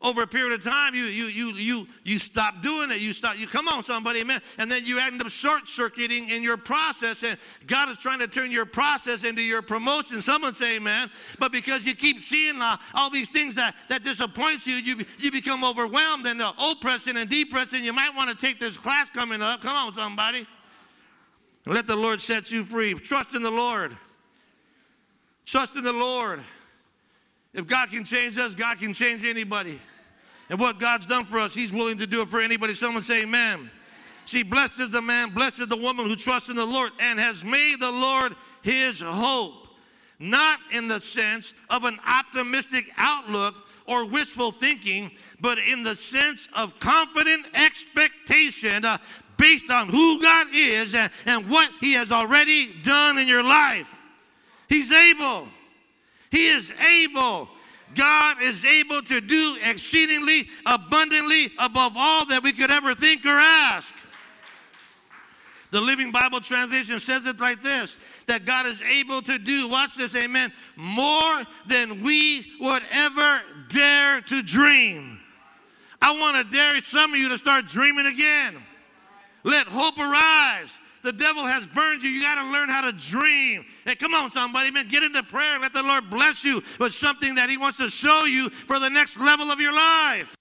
over 0.02 0.24
a 0.24 0.28
period 0.28 0.54
of 0.54 0.64
time 0.64 0.96
you 0.96 1.04
you 1.04 1.26
you 1.26 1.54
you 1.56 1.88
you 2.04 2.20
stop 2.20 2.62
doing 2.62 2.92
it. 2.92 3.02
You 3.02 3.14
stop 3.14 3.38
you 3.38 3.48
come 3.48 3.68
on 3.68 3.84
somebody 3.84 4.22
amen. 4.22 4.42
And 4.58 4.72
then 4.72 4.86
you 4.86 5.00
end 5.00 5.22
up 5.22 5.30
short 5.30 5.68
circuiting 5.68 6.30
in 6.30 6.42
your 6.42 6.58
process. 6.58 7.24
And 7.24 7.38
god 7.68 7.90
is 7.90 7.98
trying 7.98 8.20
to 8.20 8.28
turn 8.28 8.52
your 8.52 8.66
process 8.66 9.24
into 9.24 9.42
your 9.42 9.62
promotion. 9.62 10.22
Someone 10.22 10.54
say 10.54 10.78
amen. 10.78 11.10
But 11.40 11.52
because 11.52 11.86
you 11.86 11.96
keep 11.96 12.22
seeing 12.22 12.62
uh, 12.62 12.78
all 12.94 13.10
these 13.10 13.30
things 13.30 13.56
that 13.56 13.76
that 13.90 14.04
disappoints 14.04 14.66
you 14.66 14.76
you 14.76 15.06
you 15.20 15.32
become 15.32 15.64
overwhelmed 15.64 16.26
and 16.26 16.42
uh, 16.42 16.54
oppressing 16.60 17.18
and 17.18 17.30
depressing. 17.30 17.84
You 17.84 17.94
might 17.94 18.16
want 18.16 18.30
to 18.30 18.36
take 18.36 18.60
this 18.60 18.78
class 18.78 19.10
coming 19.10 19.42
up. 19.42 19.62
Come 19.62 19.76
on 19.76 19.94
somebody. 19.94 20.48
Let 21.66 21.86
the 21.86 21.96
lord 21.96 22.22
set 22.22 22.52
you 22.52 22.64
free. 22.64 22.94
Trust 22.96 23.36
in 23.36 23.44
the 23.44 23.52
lord. 23.52 23.96
Trust 25.46 25.76
in 25.76 25.84
the 25.84 25.94
lord. 25.94 26.42
If 27.54 27.68
God 27.68 27.92
can 27.92 28.04
change 28.04 28.38
us, 28.38 28.56
God 28.56 28.80
can 28.80 28.94
change 28.94 29.24
anybody. 29.24 29.80
And 30.52 30.60
what 30.60 30.80
God's 30.80 31.06
done 31.06 31.24
for 31.24 31.40
us, 31.40 31.56
He's 31.56 31.72
willing 31.72 31.98
to 32.00 32.06
do 32.06 32.22
it 32.22 32.28
for 32.28 32.42
anybody. 32.42 32.76
Someone 32.76 33.04
say, 33.04 33.24
Amen. 33.24 33.72
See, 34.26 34.44
blessed 34.44 34.82
is 34.82 34.92
the 34.92 35.02
man, 35.02 35.30
blessed 35.30 35.62
is 35.62 35.68
the 35.68 35.78
woman 35.78 36.08
who 36.08 36.16
trusts 36.16 36.50
in 36.50 36.58
the 36.58 36.66
Lord 36.66 36.92
and 37.00 37.18
has 37.18 37.44
made 37.44 37.80
the 37.80 37.92
Lord 37.92 38.36
his 38.62 39.02
hope. 39.02 39.54
Not 40.20 40.60
in 40.72 40.88
the 40.88 41.02
sense 41.02 41.54
of 41.70 41.86
an 41.86 42.00
optimistic 42.06 42.92
outlook 42.98 43.56
or 43.88 44.06
wishful 44.06 44.52
thinking, 44.52 45.10
but 45.40 45.58
in 45.58 45.84
the 45.84 45.96
sense 45.96 46.48
of 46.54 46.80
confident 46.80 47.48
expectation 47.56 48.86
uh, 48.86 49.00
based 49.38 49.72
on 49.72 49.88
who 49.88 50.22
God 50.22 50.48
is 50.54 50.94
and, 50.94 51.10
and 51.26 51.50
what 51.50 51.72
He 51.80 51.94
has 51.94 52.12
already 52.12 52.70
done 52.84 53.18
in 53.18 53.28
your 53.28 53.42
life. 53.42 53.92
He's 54.70 54.92
able. 54.92 55.48
He 56.30 56.50
is 56.50 56.72
able. 56.72 57.50
God 57.96 58.42
is 58.42 58.66
able 58.66 59.02
to 59.04 59.22
do 59.22 59.56
exceedingly 59.64 60.48
abundantly 60.66 61.52
above 61.58 61.94
all 61.96 62.26
that 62.28 62.44
we 62.44 62.54
could 62.54 62.72
ever 62.72 62.96
think 62.96 63.26
or 63.26 63.38
ask. 63.38 63.94
The 65.72 65.80
Living 65.80 66.12
Bible 66.12 66.42
translation 66.42 67.00
says 67.00 67.26
it 67.26 67.40
like 67.40 67.62
this 67.62 67.98
that 68.28 68.46
God 68.46 68.66
is 68.66 68.82
able 68.82 69.22
to 69.24 69.38
do, 69.38 69.68
watch 69.68 69.96
this, 69.96 70.16
amen, 70.16 70.54
more 70.76 71.42
than 71.66 72.04
we 72.04 72.54
would 72.60 72.84
ever 72.92 73.42
dare 73.70 74.22
to 74.22 74.44
dream. 74.44 75.20
I 76.02 76.18
want 76.18 76.38
to 76.38 76.56
dare 76.56 76.80
some 76.82 77.14
of 77.14 77.20
you 77.20 77.30
to 77.30 77.38
start 77.38 77.66
dreaming 77.68 78.06
again. 78.06 78.58
Let 79.44 79.68
hope 79.68 79.98
arise. 79.98 80.80
The 81.04 81.12
devil 81.12 81.44
has 81.44 81.66
burned 81.68 82.04
you. 82.04 82.10
You 82.10 82.22
got 82.22 82.36
to 82.36 82.52
learn 82.52 82.70
how 82.70 82.82
to 82.82 82.92
dream. 82.92 83.66
Hey, 83.86 83.96
come 83.96 84.14
on, 84.14 84.30
somebody, 84.30 84.72
man. 84.72 84.88
Get 84.88 85.04
into 85.04 85.24
prayer. 85.24 85.60
Let 85.60 85.74
the 85.74 85.84
Lord 85.84 86.10
bless 86.10 86.44
you 86.44 86.62
with 86.80 86.94
something 86.94 87.36
that 87.36 87.50
He 87.50 87.58
wants 87.58 87.78
to 87.80 87.90
show 87.90 88.26
you 88.26 88.50
for 88.50 88.80
the 88.80 88.90
next 88.90 89.20
level 89.20 89.52
of 89.52 89.60
your 89.60 89.74
life. 89.74 90.36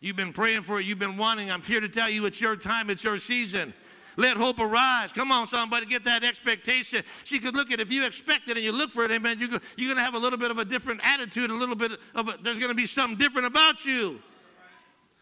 You've 0.00 0.16
been 0.16 0.32
praying 0.32 0.62
for 0.62 0.80
it. 0.80 0.86
You've 0.86 0.98
been 0.98 1.16
wanting. 1.16 1.50
I'm 1.50 1.62
here 1.62 1.80
to 1.80 1.88
tell 1.88 2.10
you 2.10 2.26
it's 2.26 2.40
your 2.40 2.56
time. 2.56 2.90
It's 2.90 3.04
your 3.04 3.18
season. 3.18 3.72
Let 4.16 4.36
hope 4.36 4.58
arise. 4.58 5.12
Come 5.12 5.30
on, 5.30 5.46
somebody, 5.46 5.84
get 5.84 6.04
that 6.04 6.24
expectation. 6.24 7.02
She 7.24 7.38
could 7.38 7.54
look 7.54 7.70
at 7.70 7.80
it. 7.80 7.82
if 7.82 7.92
you 7.92 8.06
expect 8.06 8.48
it 8.48 8.56
and 8.56 8.64
you 8.64 8.72
look 8.72 8.90
for 8.90 9.04
it, 9.04 9.10
amen, 9.10 9.38
you're, 9.38 9.50
you're 9.76 9.88
going 9.88 9.96
to 9.96 10.02
have 10.02 10.14
a 10.14 10.18
little 10.18 10.38
bit 10.38 10.50
of 10.50 10.58
a 10.58 10.64
different 10.64 11.00
attitude, 11.04 11.50
a 11.50 11.54
little 11.54 11.74
bit 11.74 11.92
of 12.14 12.28
a, 12.28 12.38
there's 12.42 12.58
going 12.58 12.70
to 12.70 12.74
be 12.76 12.86
something 12.86 13.18
different 13.18 13.46
about 13.46 13.84
you. 13.84 14.18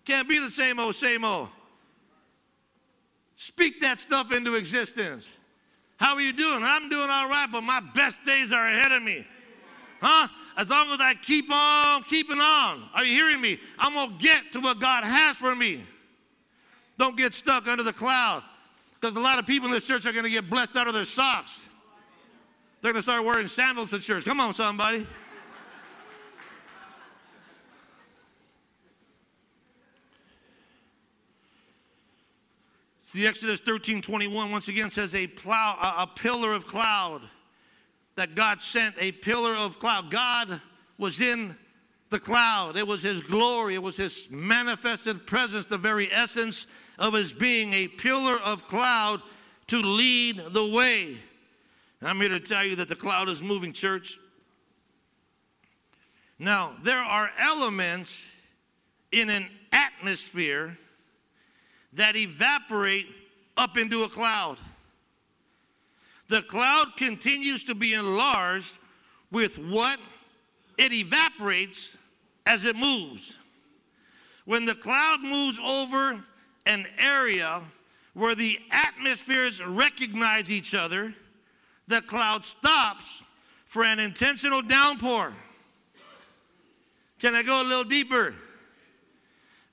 Can't 0.05 0.29
be 0.29 0.39
the 0.39 0.51
same 0.51 0.79
old, 0.79 0.95
same 0.95 1.25
old. 1.25 1.49
Speak 3.37 3.81
that 3.81 4.01
stuff 4.01 4.33
into 4.33 4.55
existence. 4.55 5.29
How 5.97 6.15
are 6.15 6.21
you 6.21 6.33
doing? 6.33 6.63
I'm 6.63 6.89
doing 6.89 7.09
all 7.11 7.29
right, 7.29 7.49
but 7.51 7.63
my 7.63 7.81
best 7.81 8.25
days 8.25 8.53
are 8.53 8.67
ahead 8.67 8.93
of 8.93 9.03
me. 9.03 9.27
Huh? 10.01 10.29
As 10.57 10.69
long 10.69 10.91
as 10.91 11.01
I 11.01 11.15
keep 11.15 11.51
on 11.51 12.03
keeping 12.05 12.39
on. 12.39 12.85
Are 12.95 13.05
you 13.05 13.13
hearing 13.13 13.41
me? 13.41 13.59
I'm 13.79 13.95
going 13.95 14.17
to 14.17 14.23
get 14.23 14.53
to 14.53 14.61
what 14.61 14.79
God 14.79 15.05
has 15.05 15.37
for 15.37 15.55
me. 15.55 15.81
Don't 16.99 17.17
get 17.17 17.35
stuck 17.35 17.67
under 17.67 17.83
the 17.83 17.93
cloud. 17.93 18.43
Because 19.01 19.17
a 19.17 19.21
lot 19.21 19.39
of 19.39 19.47
people 19.47 19.67
in 19.67 19.73
this 19.73 19.85
church 19.85 20.07
are 20.07 20.13
going 20.13 20.25
to 20.25 20.31
get 20.31 20.49
blessed 20.49 20.77
out 20.77 20.87
of 20.87 20.95
their 20.95 21.05
socks. 21.05 21.69
They're 22.81 22.93
going 22.93 23.01
to 23.01 23.03
start 23.03 23.25
wearing 23.25 23.47
sandals 23.47 23.91
to 23.91 23.99
church. 23.99 24.25
Come 24.25 24.41
on, 24.41 24.55
somebody. 24.55 25.07
See, 33.15 33.29
Exodus 33.29 33.61
13 33.61 34.03
21 34.03 34.51
once 34.51 34.67
again 34.67 34.91
says 34.91 35.15
a, 35.15 35.29
plow, 35.29 35.79
a, 35.81 36.03
a 36.03 36.07
pillar 36.09 36.53
of 36.53 36.67
cloud 36.67 37.23
that 38.17 38.35
God 38.35 38.61
sent, 38.61 38.97
a 38.99 39.13
pillar 39.13 39.55
of 39.55 39.79
cloud. 39.79 40.11
God 40.11 40.61
was 40.99 41.21
in 41.21 41.55
the 42.11 42.19
cloud. 42.19 42.77
It 42.77 42.85
was 42.85 43.05
his 43.05 43.23
glory, 43.23 43.77
it 43.77 43.83
was 43.85 43.97
his 43.97 44.29
manifested 44.33 45.29
presence, 45.29 45.67
the 45.67 45.79
very 45.79 46.11
essence 46.11 46.67
of 46.99 47.15
his 47.15 47.33
being, 47.33 47.73
a 47.73 47.87
pillar 47.87 48.37
of 48.45 48.67
cloud 48.67 49.23
to 49.69 49.79
lead 49.79 50.43
the 50.49 50.67
way. 50.67 51.15
I'm 52.03 52.17
here 52.17 52.31
to 52.31 52.41
tell 52.41 52.65
you 52.65 52.75
that 52.75 52.89
the 52.89 52.97
cloud 52.97 53.29
is 53.29 53.45
moving, 53.45 53.73
church. 53.73 54.19
Now, 56.41 56.73
there 56.83 56.99
are 56.99 57.31
elements 57.39 58.27
in 59.13 59.31
an 59.31 59.47
atmosphere 59.71 60.77
that 61.95 62.17
evaporate 62.17 63.07
up 63.57 63.77
into 63.77 64.05
a 64.05 64.09
cloud. 64.09 64.59
The 66.29 66.43
cloud 66.43 66.97
continues 66.97 67.65
to 67.65 67.75
be 67.75 67.95
enlarged 67.95 68.79
with 69.31 69.59
what 69.59 69.99
it 70.79 70.93
evaporates 70.93 71.97
as 72.47 72.65
it 72.65 72.77
moves. 72.77 73.37
When 74.45 74.65
the 74.65 74.75
cloud 74.75 75.21
moves 75.23 75.59
over 75.59 76.21
an 76.67 76.87
area 76.99 77.61
where 78.15 78.35
the 78.35 78.59
atmospheres 78.71 79.63
recognize 79.63 80.51
each 80.51 80.75
other, 80.75 81.13
the 81.89 82.01
cloud 82.03 82.45
stops 82.45 83.23
for 83.67 83.85
an 83.85 83.99
intentional 83.99 84.63
downpour. 84.63 85.33
Can 87.21 87.35
I 87.35 87.43
go 87.43 87.63
a 87.63 87.65
little 87.65 87.85
deeper? 87.85 88.35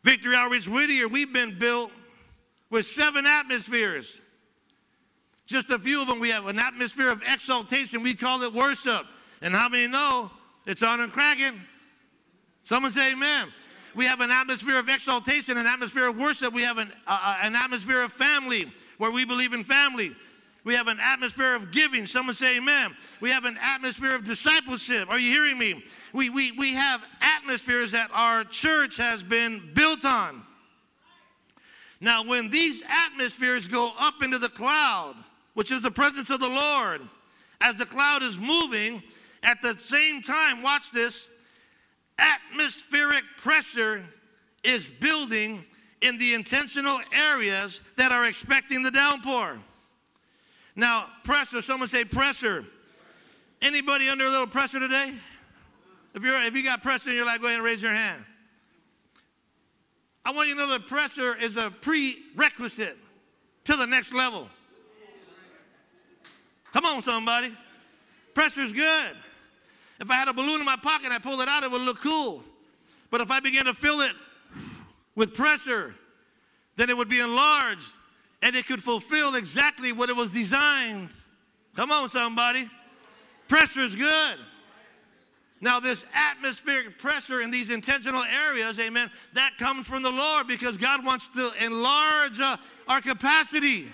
Victory 0.04 0.36
Outreach 0.36 0.68
Whittier, 0.68 1.08
we've 1.08 1.32
been 1.32 1.58
built 1.58 1.92
with 2.72 2.86
seven 2.86 3.28
atmospheres. 3.28 4.20
Just 5.46 5.70
a 5.70 5.78
few 5.78 6.02
of 6.02 6.08
them, 6.08 6.20
we 6.20 6.30
have 6.30 6.48
an 6.48 6.58
atmosphere 6.58 7.10
of 7.10 7.22
exaltation. 7.28 8.02
We 8.02 8.16
call 8.16 8.42
it 8.42 8.54
worship. 8.54 9.06
And 9.42 9.54
how 9.54 9.70
many 9.70 9.88
know 9.88 10.32
it's 10.66 10.82
on 10.82 11.02
and 11.02 11.12
cracking? 11.12 11.60
Someone 12.64 12.92
say 12.92 13.12
amen. 13.12 13.50
We 13.94 14.06
have 14.06 14.22
an 14.22 14.32
atmosphere 14.32 14.78
of 14.78 14.88
exaltation, 14.88 15.58
an 15.58 15.68
atmosphere 15.68 16.08
of 16.08 16.18
worship. 16.18 16.54
We 16.54 16.62
have 16.62 16.78
an, 16.78 16.92
uh, 17.06 17.40
an 17.42 17.56
atmosphere 17.56 18.02
of 18.02 18.14
family 18.14 18.72
where 18.98 19.12
we 19.12 19.26
believe 19.26 19.52
in 19.52 19.66
family. 19.66 20.16
We 20.64 20.76
have 20.76 20.88
an 20.88 21.00
atmosphere 21.02 21.56
of 21.56 21.72
giving. 21.72 22.06
Someone 22.06 22.36
say 22.36 22.58
amen. 22.58 22.96
We 23.20 23.32
have 23.32 23.44
an 23.46 23.58
atmosphere 23.62 24.16
of 24.16 24.24
discipleship. 24.24 25.10
Are 25.10 25.20
you 25.20 25.32
hearing 25.32 25.58
me? 25.58 25.84
We, 26.14 26.30
we, 26.30 26.52
we 26.54 26.74
have 26.74 27.02
atmospheres 27.20 27.92
that 27.92 28.12
our 28.14 28.46
church 28.46 28.96
has 28.98 29.24
been 29.24 29.72
built 29.74 30.06
on. 30.06 30.44
Now, 32.02 32.24
when 32.24 32.50
these 32.50 32.84
atmospheres 32.90 33.68
go 33.68 33.92
up 34.00 34.24
into 34.24 34.40
the 34.40 34.50
cloud, 34.50 35.16
which 35.54 35.72
is 35.72 35.84
the 35.84 35.92
presence 35.92 36.32
of 36.32 36.40
the 36.40 36.50
Lord, 36.50 37.02
as 37.62 37.76
the 37.76 37.86
cloud 37.86 38.24
is 38.24 38.40
moving, 38.40 39.04
at 39.44 39.62
the 39.62 39.78
same 39.78 40.24
time, 40.24 40.64
watch 40.64 40.92
this, 40.92 41.30
atmospheric 42.18 43.24
pressure 43.38 44.04
is 44.64 44.90
building 44.90 45.64
in 46.02 46.18
the 46.18 46.34
intentional 46.34 47.00
areas 47.14 47.82
that 47.98 48.12
are 48.12 48.26
expecting 48.26 48.82
the 48.82 48.92
downpour. 48.92 49.60
Now, 50.76 51.06
pressure, 51.24 51.62
someone 51.62 51.88
say 51.88 52.04
pressure. 52.04 52.66
Anybody 53.62 54.10
under 54.10 54.26
a 54.26 54.30
little 54.30 54.48
pressure 54.48 54.80
today? 54.80 55.14
If, 56.16 56.24
you're, 56.24 56.42
if 56.44 56.56
you 56.56 56.64
got 56.64 56.82
pressure 56.82 57.12
in 57.12 57.16
your 57.16 57.28
life, 57.28 57.42
go 57.42 57.48
ahead 57.48 57.58
and 57.58 57.66
raise 57.66 57.84
your 57.84 57.92
hand. 57.92 58.24
I 60.24 60.32
want 60.32 60.50
you 60.50 60.56
to 60.56 60.62
know 60.62 60.70
that 60.70 60.88
pressure 60.88 61.36
is 61.36 61.58
a 61.58 61.72
prerequisite 61.72 62.98
to 63.66 63.76
the 63.76 63.86
next 63.86 64.14
level. 64.14 64.48
Come 66.74 66.86
on, 66.86 67.02
somebody. 67.02 67.56
Pressure 68.34 68.62
is 68.62 68.72
good. 68.72 69.12
If 70.00 70.10
I 70.10 70.16
had 70.16 70.28
a 70.28 70.34
balloon 70.34 70.60
in 70.60 70.66
my 70.66 70.78
pocket 70.78 71.06
and 71.06 71.14
I 71.14 71.20
pulled 71.20 71.42
it 71.42 71.48
out, 71.48 71.64
it 71.64 71.72
would 71.72 71.82
look 71.82 72.00
cool. 72.00 72.44
But 73.10 73.22
if 73.22 73.30
I 73.30 73.40
began 73.40 73.66
to 73.66 73.74
fill 73.74 74.02
it 74.02 74.14
with 75.16 75.34
pressure, 75.34 75.94
then 76.78 76.90
it 76.90 76.96
would 76.96 77.10
be 77.10 77.20
enlarged 77.20 77.92
and 78.42 78.56
it 78.56 78.66
could 78.66 78.82
fulfill 78.82 79.36
exactly 79.36 79.92
what 79.92 80.10
it 80.10 80.16
was 80.16 80.30
designed. 80.30 81.10
Come 81.76 81.92
on, 81.92 82.10
somebody. 82.10 82.68
Pressure 83.48 83.82
is 83.82 83.96
good. 83.96 84.38
Now, 85.64 85.80
this 85.80 86.06
atmospheric 86.16 86.98
pressure 86.98 87.42
in 87.42 87.52
these 87.52 87.70
intentional 87.70 88.24
areas, 88.24 88.80
amen, 88.80 89.12
that 89.34 89.58
comes 89.60 89.86
from 89.86 90.02
the 90.02 90.10
Lord 90.10 90.48
because 90.48 90.76
God 90.76 91.06
wants 91.06 91.28
to 91.30 91.52
enlarge 91.64 92.40
uh, 92.40 92.58
our 92.88 93.00
capacity. 93.00 93.88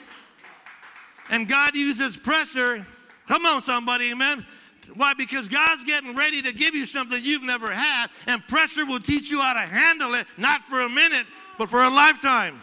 And 1.30 1.48
God 1.48 1.76
uses 1.76 2.16
pressure. 2.16 2.88
Come 3.28 3.46
on, 3.46 3.62
somebody, 3.62 4.12
amen. 4.12 4.46
Why? 4.94 5.14
Because 5.14 5.50
God's 5.50 5.84
getting 5.84 6.16
ready 6.16 6.42
to 6.42 6.54
give 6.54 6.74
you 6.74 6.86
something 6.86 7.20
you've 7.22 7.44
never 7.44 7.70
had, 7.70 8.08
and 8.28 8.42
pressure 8.48 8.86
will 8.86 9.02
teach 9.02 9.30
you 9.30 9.42
how 9.42 9.52
to 9.52 9.60
handle 9.60 10.16
it, 10.16 10.26
not 10.38 10.62
for 10.70 10.80
a 10.80 10.90
minute, 10.90 11.26
but 11.58 11.70
for 11.70 11.84
a 11.84 11.90
lifetime. 11.90 12.62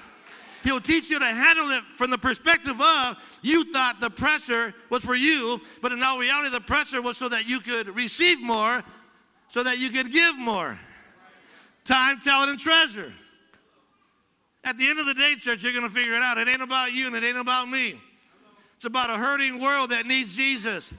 He'll 0.62 0.80
teach 0.80 1.10
you 1.10 1.18
to 1.18 1.26
handle 1.26 1.70
it 1.72 1.84
from 1.96 2.10
the 2.10 2.16
perspective 2.16 2.80
of 2.80 3.18
you 3.42 3.70
thought 3.70 4.00
the 4.00 4.08
pressure 4.08 4.72
was 4.88 5.04
for 5.04 5.14
you, 5.14 5.60
but 5.82 5.92
in 5.92 6.02
all 6.02 6.18
reality, 6.18 6.48
the 6.48 6.62
pressure 6.62 7.02
was 7.02 7.18
so 7.18 7.28
that 7.28 7.46
you 7.46 7.60
could 7.60 7.94
receive 7.94 8.40
more, 8.40 8.82
so 9.54 9.62
that 9.62 9.78
you 9.78 9.88
could 9.88 10.10
give 10.10 10.36
more. 10.36 10.76
Time, 11.84 12.18
talent, 12.18 12.50
and 12.50 12.58
treasure. 12.58 13.12
At 14.64 14.76
the 14.78 14.88
end 14.88 14.98
of 14.98 15.06
the 15.06 15.14
day, 15.14 15.36
church, 15.36 15.62
you're 15.62 15.72
going 15.72 15.84
to 15.84 15.94
figure 15.94 16.16
it 16.16 16.22
out. 16.22 16.38
It 16.38 16.48
ain't 16.48 16.60
about 16.60 16.92
you 16.92 17.06
and 17.06 17.14
it 17.14 17.22
ain't 17.22 17.38
about 17.38 17.68
me. 17.68 17.94
It's 18.74 18.84
about 18.84 19.10
a 19.10 19.16
hurting 19.16 19.60
world 19.60 19.90
that 19.90 20.06
needs 20.06 20.34
Jesus. 20.34 20.92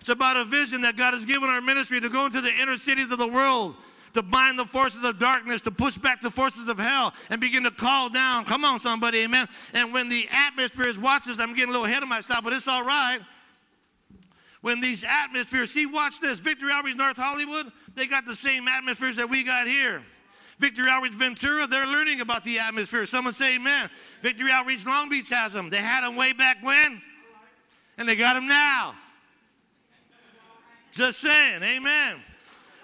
It's 0.00 0.08
about 0.08 0.38
a 0.38 0.46
vision 0.46 0.80
that 0.80 0.96
God 0.96 1.12
has 1.12 1.26
given 1.26 1.50
our 1.50 1.60
ministry 1.60 2.00
to 2.00 2.08
go 2.08 2.24
into 2.24 2.40
the 2.40 2.54
inner 2.54 2.78
cities 2.78 3.12
of 3.12 3.18
the 3.18 3.28
world 3.28 3.76
to 4.14 4.22
bind 4.22 4.58
the 4.58 4.64
forces 4.64 5.04
of 5.04 5.18
darkness, 5.18 5.60
to 5.60 5.70
push 5.70 5.98
back 5.98 6.22
the 6.22 6.30
forces 6.30 6.68
of 6.68 6.78
hell, 6.78 7.12
and 7.28 7.38
begin 7.38 7.64
to 7.64 7.70
call 7.70 8.08
down. 8.08 8.46
Come 8.46 8.64
on, 8.64 8.80
somebody, 8.80 9.18
amen. 9.18 9.46
And 9.74 9.92
when 9.92 10.08
the 10.08 10.26
atmosphere 10.30 10.86
is 10.86 10.98
watches, 10.98 11.38
I'm 11.38 11.52
getting 11.54 11.68
a 11.68 11.72
little 11.72 11.84
ahead 11.84 12.02
of 12.02 12.08
myself, 12.08 12.44
but 12.44 12.54
it's 12.54 12.66
all 12.66 12.84
right. 12.84 13.18
When 14.64 14.80
these 14.80 15.04
atmospheres, 15.04 15.72
see, 15.72 15.84
watch 15.84 16.20
this. 16.20 16.38
Victory 16.38 16.72
Outreach 16.72 16.96
North 16.96 17.18
Hollywood, 17.18 17.70
they 17.94 18.06
got 18.06 18.24
the 18.24 18.34
same 18.34 18.66
atmospheres 18.66 19.14
that 19.16 19.28
we 19.28 19.44
got 19.44 19.66
here. 19.66 20.00
Victory 20.58 20.88
Outreach 20.88 21.12
Ventura, 21.12 21.66
they're 21.66 21.86
learning 21.86 22.22
about 22.22 22.44
the 22.44 22.58
atmosphere. 22.58 23.04
Someone 23.04 23.34
say 23.34 23.56
amen. 23.56 23.90
Victory 24.22 24.50
Outreach 24.50 24.86
Long 24.86 25.10
Beach 25.10 25.28
has 25.28 25.52
them. 25.52 25.68
They 25.68 25.82
had 25.82 26.02
them 26.02 26.16
way 26.16 26.32
back 26.32 26.62
when, 26.62 27.02
and 27.98 28.08
they 28.08 28.16
got 28.16 28.32
them 28.32 28.48
now. 28.48 28.94
Just 30.92 31.20
saying, 31.20 31.62
amen. 31.62 32.22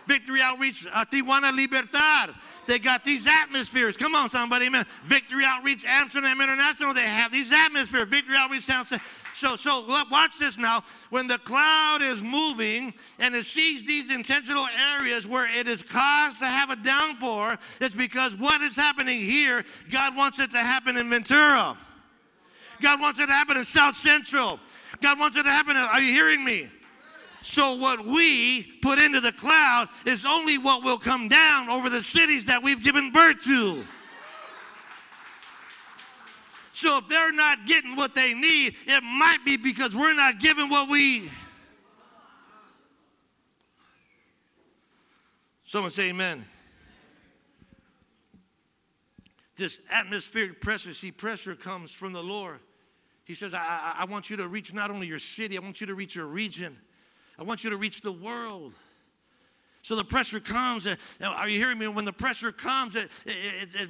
Victory 0.07 0.41
Outreach 0.43 0.87
uh, 0.93 1.05
Tijuana 1.05 1.55
Libertad. 1.55 2.35
They 2.67 2.79
got 2.79 3.05
these 3.05 3.27
atmospheres. 3.27 3.97
Come 3.97 4.15
on, 4.15 4.31
somebody, 4.31 4.67
amen. 4.67 4.87
Victory 5.05 5.45
Outreach 5.45 5.85
Amsterdam 5.85 6.41
International, 6.41 6.95
they 6.95 7.03
have 7.03 7.33
these 7.33 7.53
atmospheres. 7.53 8.09
Victory 8.09 8.37
Outreach 8.37 8.65
Sound. 8.65 8.87
So, 9.35 9.57
so 9.57 9.87
watch 10.11 10.39
this 10.39 10.59
now. 10.59 10.85
When 11.11 11.27
the 11.27 11.39
cloud 11.39 11.99
is 12.03 12.23
moving 12.23 12.93
and 13.19 13.35
it 13.35 13.45
sees 13.45 13.85
these 13.85 14.11
intentional 14.11 14.67
areas 14.97 15.27
where 15.27 15.49
it 15.53 15.69
is 15.69 15.83
caused 15.83 16.41
to 16.41 16.47
have 16.47 16.71
a 16.71 16.77
downpour, 16.77 17.59
it's 17.81 17.95
because 17.95 18.37
what 18.37 18.61
is 18.61 18.77
happening 18.77 19.21
here, 19.21 19.65
God 19.91 20.17
wants 20.17 20.39
it 20.41 20.51
to 20.53 20.59
happen 20.59 20.97
in 20.97 21.09
Ventura. 21.09 21.77
God 22.81 23.01
wants 23.01 23.19
it 23.19 23.27
to 23.27 23.33
happen 23.33 23.57
in 23.57 23.65
South 23.65 23.97
Central. 23.97 24.59
God 25.01 25.19
wants 25.19 25.37
it 25.37 25.45
to 25.45 25.51
happen. 25.51 25.77
In, 25.77 25.83
are 25.83 26.01
you 26.01 26.13
hearing 26.13 26.45
me? 26.45 26.69
So, 27.43 27.75
what 27.77 28.05
we 28.05 28.65
put 28.83 28.99
into 28.99 29.21
the 29.21 29.33
cloud 29.33 29.89
is 30.05 30.27
only 30.27 30.59
what 30.59 30.85
will 30.85 30.99
come 30.99 31.29
down 31.29 31.71
over 31.71 31.89
the 31.89 32.03
cities 32.03 32.45
that 32.45 32.63
we've 32.63 32.83
given 32.83 33.11
birth 33.11 33.43
to. 33.45 33.83
So, 36.73 36.99
if 36.99 37.09
they're 37.09 37.33
not 37.33 37.67
getting 37.67 37.97
what 37.97 38.15
they 38.15 38.35
need, 38.35 38.75
it 38.87 39.03
might 39.03 39.39
be 39.45 39.57
because 39.57 39.97
we're 39.97 40.15
not 40.15 40.39
giving 40.39 40.69
what 40.69 40.91
we. 40.91 41.31
Someone 45.65 45.93
say 45.93 46.11
amen. 46.11 46.45
This 49.57 49.81
atmospheric 49.91 50.61
pressure, 50.61 50.93
see, 50.95 51.13
pressure 51.13 51.55
comes 51.55 51.93
from 51.93 52.13
the 52.13 52.23
Lord. 52.23 52.61
He 53.25 53.35
says, 53.35 53.55
I, 53.55 53.61
I, 53.61 53.95
I 54.01 54.05
want 54.07 54.29
you 54.29 54.37
to 54.39 54.49
reach 54.49 54.75
not 54.75 54.91
only 54.91 55.07
your 55.07 55.19
city, 55.19 55.57
I 55.57 55.61
want 55.61 55.81
you 55.81 55.87
to 55.87 55.95
reach 55.95 56.17
your 56.17 56.27
region. 56.27 56.77
I 57.41 57.43
want 57.43 57.65
you 57.65 57.71
to 57.71 57.79
reach 57.79 58.03
the 58.03 58.13
world. 58.13 58.75
So 59.83 59.97
the 59.97 60.05
pressure 60.05 60.41
comes. 60.41 60.87
Uh, 60.87 60.97
are 61.23 61.49
you 61.49 61.59
hearing 61.59 61.79
me? 61.79 61.89
When 61.89 62.05
the 62.05 62.13
pressure 62.13 62.53
comes, 62.53 62.97
it, 62.97 63.11
it, 63.25 63.75
it, 63.75 63.89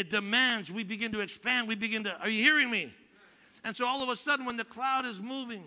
it, 0.00 0.10
demands. 0.10 0.72
We 0.72 0.82
begin 0.82 1.12
to 1.12 1.20
expand. 1.20 1.68
We 1.68 1.76
begin 1.76 2.02
to. 2.04 2.18
Are 2.20 2.28
you 2.28 2.42
hearing 2.42 2.68
me? 2.68 2.92
And 3.62 3.76
so 3.76 3.86
all 3.86 4.02
of 4.02 4.08
a 4.08 4.16
sudden, 4.16 4.44
when 4.44 4.56
the 4.56 4.64
cloud 4.64 5.06
is 5.06 5.20
moving, 5.20 5.62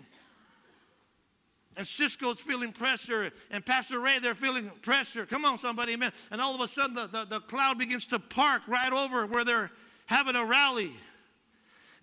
and 1.78 1.86
Cisco's 1.86 2.40
feeling 2.40 2.72
pressure, 2.72 3.30
and 3.50 3.64
Pastor 3.64 4.00
Ray, 4.00 4.18
they're 4.18 4.34
feeling 4.34 4.70
pressure. 4.82 5.24
Come 5.24 5.46
on, 5.46 5.58
somebody, 5.58 5.94
amen. 5.94 6.12
And 6.30 6.42
all 6.42 6.54
of 6.54 6.60
a 6.60 6.68
sudden, 6.68 6.94
the, 6.94 7.06
the, 7.06 7.24
the 7.24 7.40
cloud 7.40 7.78
begins 7.78 8.06
to 8.08 8.18
park 8.18 8.62
right 8.68 8.92
over 8.92 9.26
where 9.26 9.44
they're 9.44 9.70
having 10.06 10.36
a 10.36 10.44
rally. 10.44 10.92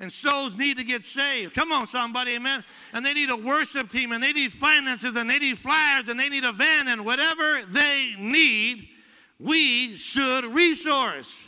And 0.02 0.12
souls 0.12 0.58
need 0.58 0.80
to 0.80 0.84
get 0.84 1.06
saved. 1.06 1.54
Come 1.54 1.72
on, 1.72 1.86
somebody, 1.86 2.32
amen. 2.34 2.64
And 2.92 3.06
they 3.06 3.14
need 3.14 3.30
a 3.30 3.36
worship 3.36 3.90
team, 3.90 4.12
and 4.12 4.22
they 4.22 4.34
need 4.34 4.52
finances, 4.52 5.16
and 5.16 5.30
they 5.30 5.38
need 5.38 5.60
flyers, 5.60 6.10
and 6.10 6.20
they 6.20 6.28
need 6.28 6.44
a 6.44 6.52
van, 6.52 6.88
and 6.88 7.06
whatever 7.06 7.62
they 7.70 8.16
need, 8.18 8.90
we 9.40 9.96
should 9.96 10.44
resource. 10.46 11.40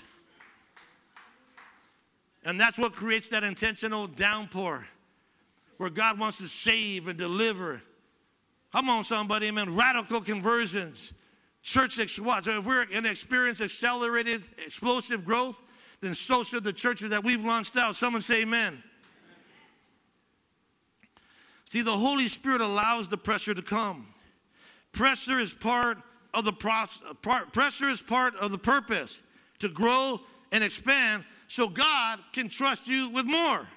And 2.46 2.60
that's 2.60 2.78
what 2.78 2.94
creates 2.94 3.30
that 3.30 3.44
intentional 3.44 4.06
downpour 4.06 4.88
where 5.78 5.90
God 5.90 6.20
wants 6.20 6.38
to 6.38 6.48
save 6.48 7.08
and 7.08 7.18
deliver. 7.18 7.82
Come 8.72 8.88
on, 8.88 9.04
somebody, 9.04 9.48
amen. 9.48 9.76
Radical 9.76 10.22
conversions. 10.22 11.12
Church, 11.64 12.20
what? 12.20 12.46
So 12.46 12.60
if 12.60 12.66
we're 12.66 12.86
going 12.86 13.04
to 13.04 13.10
experience 13.10 13.62
accelerated, 13.62 14.44
explosive 14.64 15.26
growth, 15.26 15.60
then 16.04 16.14
so 16.14 16.44
should 16.44 16.64
the 16.64 16.74
churches 16.74 17.10
that 17.12 17.24
we've 17.24 17.44
launched 17.44 17.78
out. 17.78 17.96
Someone 17.96 18.22
say 18.22 18.42
amen. 18.42 18.84
See, 21.70 21.82
the 21.82 21.92
Holy 21.92 22.28
Spirit 22.28 22.62
allows 22.62 23.08
the 23.08 23.18
pressure 23.18 23.54
to 23.54 23.62
come. 23.62 24.06
Pressure 24.92 25.40
is 25.40 25.54
part 25.54 25.98
of 26.34 26.46
the 26.46 26.54
process, 26.54 27.02
part, 27.22 27.52
pressure 27.54 27.90
is 27.90 28.02
part 28.02 28.36
of 28.36 28.52
the 28.52 28.58
purpose 28.58 29.22
to 29.60 29.70
grow 29.70 30.20
and 30.52 30.64
expand 30.64 31.24
so 31.48 31.68
God 31.68 32.20
can 32.32 32.50
trust 32.50 32.88
you 32.88 33.10
with 33.10 33.26
more. 33.26 33.68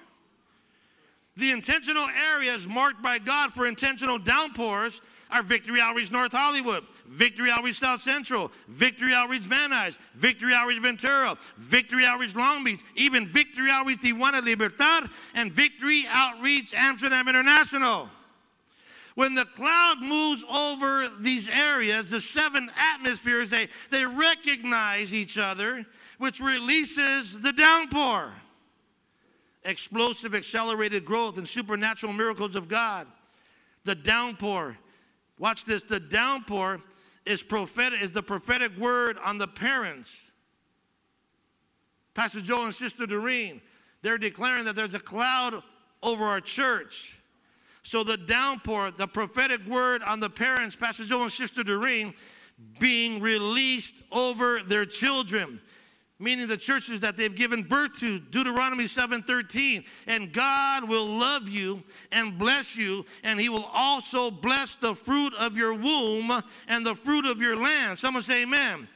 The 1.37 1.51
intentional 1.51 2.07
areas 2.07 2.67
marked 2.67 3.01
by 3.01 3.19
God 3.19 3.53
for 3.53 3.67
intentional 3.67 4.17
downpours 4.17 5.01
are 5.31 5.43
Victory 5.43 5.81
Outreach 5.81 6.11
North 6.11 6.31
Hollywood, 6.31 6.83
Victory 7.07 7.49
Outreach 7.51 7.77
South 7.77 8.01
Central, 8.01 8.51
Victory 8.67 9.13
Outreach 9.13 9.41
Van 9.41 9.71
Nuys, 9.71 9.97
Victory 10.15 10.53
Outreach 10.53 10.81
Ventura, 10.81 11.37
Victory 11.57 12.05
Outreach 12.05 12.35
Long 12.35 12.63
Beach, 12.63 12.81
even 12.95 13.27
Victory 13.27 13.69
Outreach 13.69 13.99
Tijuana 13.99 14.43
Libertad, 14.43 15.09
and 15.35 15.51
Victory 15.51 16.05
Outreach 16.09 16.73
Amsterdam 16.73 17.27
International. 17.27 18.09
When 19.15 19.33
the 19.33 19.45
cloud 19.45 19.95
moves 19.99 20.45
over 20.45 21.09
these 21.19 21.49
areas, 21.49 22.11
the 22.11 22.21
seven 22.21 22.69
atmospheres, 22.77 23.49
they, 23.49 23.67
they 23.89 24.05
recognize 24.05 25.13
each 25.13 25.39
other, 25.39 25.85
which 26.19 26.39
releases 26.39 27.39
the 27.41 27.51
downpour. 27.51 28.31
Explosive, 29.65 30.35
accelerated 30.35 31.03
growth 31.03 31.37
and 31.39 31.47
supernatural 31.47 32.13
miracles 32.13 32.55
of 32.55 32.67
God. 32.67 33.07
The 33.85 33.95
downpour 33.95 34.77
Watch 35.39 35.65
this. 35.65 35.83
The 35.83 35.99
downpour 35.99 36.81
is 37.25 37.43
prophetic, 37.43 38.01
is 38.01 38.11
the 38.11 38.23
prophetic 38.23 38.75
word 38.77 39.17
on 39.23 39.37
the 39.37 39.47
parents. 39.47 40.31
Pastor 42.13 42.41
Joe 42.41 42.65
and 42.65 42.73
Sister 42.73 43.05
Doreen, 43.05 43.61
they're 44.01 44.17
declaring 44.17 44.65
that 44.65 44.75
there's 44.75 44.95
a 44.95 44.99
cloud 44.99 45.61
over 46.01 46.23
our 46.23 46.41
church. 46.41 47.17
So 47.83 48.03
the 48.03 48.17
downpour, 48.17 48.91
the 48.91 49.07
prophetic 49.07 49.65
word 49.65 50.01
on 50.03 50.19
the 50.19 50.29
parents, 50.29 50.75
Pastor 50.75 51.05
Joe 51.05 51.23
and 51.23 51.31
Sister 51.31 51.63
Doreen, 51.63 52.13
being 52.79 53.21
released 53.21 54.01
over 54.11 54.61
their 54.63 54.85
children 54.85 55.61
meaning 56.19 56.47
the 56.47 56.57
churches 56.57 56.99
that 57.01 57.15
they've 57.15 57.35
given 57.35 57.61
birth 57.61 57.99
to 57.99 58.19
deuteronomy 58.19 58.85
7.13 58.85 59.85
and 60.07 60.33
god 60.33 60.87
will 60.87 61.05
love 61.05 61.47
you 61.47 61.83
and 62.11 62.37
bless 62.37 62.75
you 62.75 63.05
and 63.23 63.39
he 63.39 63.49
will 63.49 63.69
also 63.73 64.31
bless 64.31 64.75
the 64.75 64.95
fruit 64.95 65.33
of 65.35 65.55
your 65.55 65.73
womb 65.73 66.31
and 66.67 66.85
the 66.85 66.95
fruit 66.95 67.25
of 67.25 67.41
your 67.41 67.55
land. 67.55 67.99
Someone 67.99 68.23
say 68.23 68.43
amen, 68.43 68.73
amen. 68.75 68.87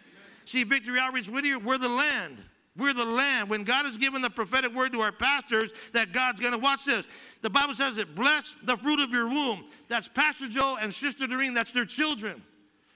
see 0.46 0.64
victory 0.64 1.00
outreach 1.00 1.28
whittier 1.28 1.60
we're 1.60 1.78
the 1.78 1.90
land. 1.90 2.44
We're 2.78 2.94
the 2.94 3.06
land. 3.06 3.50
When 3.50 3.64
god 3.64 3.86
has 3.86 3.98
given 3.98 4.22
the 4.22 4.30
prophetic 4.30 4.74
word 4.74 4.94
to 4.94 5.02
our 5.02 5.12
pastors 5.12 5.72
that 5.94 6.14
god's 6.14 6.40
going 6.40 6.54
to 6.54 6.60
watch 6.60 6.86
this. 6.86 7.08
The 7.42 7.50
bible 7.50 7.74
says 7.74 7.98
it 7.98 8.16
bless 8.16 8.56
the 8.64 8.78
fruit 8.78 9.00
of 9.00 9.12
your 9.12 9.28
womb. 9.28 9.66
That's 9.88 10.08
pastor 10.08 10.48
joe 10.48 10.78
and 10.82 10.94
sister 10.94 11.28
doreen 11.28 11.54
that's 11.54 11.72
their 11.72 11.86
children. 11.86 12.42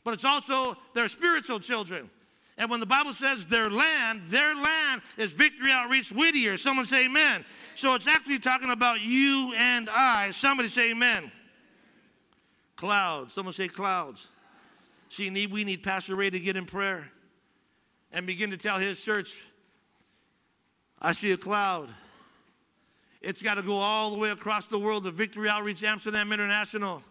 But 0.04 0.14
it's 0.14 0.26
also 0.26 0.78
their 0.94 1.08
spiritual 1.08 1.60
children 1.60 2.10
and 2.58 2.70
when 2.70 2.80
the 2.80 2.86
Bible 2.86 3.12
says 3.12 3.46
their 3.46 3.70
land, 3.70 4.22
their 4.28 4.56
land 4.56 5.02
is 5.18 5.32
Victory 5.32 5.72
Outreach 5.72 6.12
Whittier. 6.12 6.56
Someone 6.56 6.86
say 6.86 7.06
amen. 7.06 7.44
So 7.76 7.96
it's 7.96 8.08
actually 8.08 8.40
talking 8.40 8.72
about 8.72 9.02
you 9.02 9.54
and 9.58 9.90
I. 9.90 10.32
Somebody 10.32 10.70
say 10.70 10.92
amen. 10.92 11.32
Clouds. 12.78 13.34
Someone 13.34 13.54
say 13.54 13.68
clouds. 13.68 14.28
See, 15.10 15.30
we 15.48 15.64
need 15.66 15.84
Pastor 15.84 16.16
Ray 16.16 16.30
to 16.30 16.40
get 16.40 16.56
in 16.56 16.66
prayer 16.66 17.10
and 18.14 18.26
begin 18.26 18.52
to 18.52 18.58
tell 18.58 18.80
his 18.80 19.04
church, 19.04 19.38
I 21.02 21.12
see 21.12 21.34
a 21.34 21.38
cloud. 21.38 21.90
It's 23.22 23.42
got 23.42 23.56
to 23.56 23.64
go 23.64 23.76
all 23.78 24.12
the 24.12 24.18
way 24.18 24.30
across 24.30 24.68
the 24.68 24.80
world 24.80 25.04
to 25.04 25.12
Victory 25.12 25.50
Outreach 25.50 25.84
Amsterdam 25.84 26.32
International, 26.32 27.02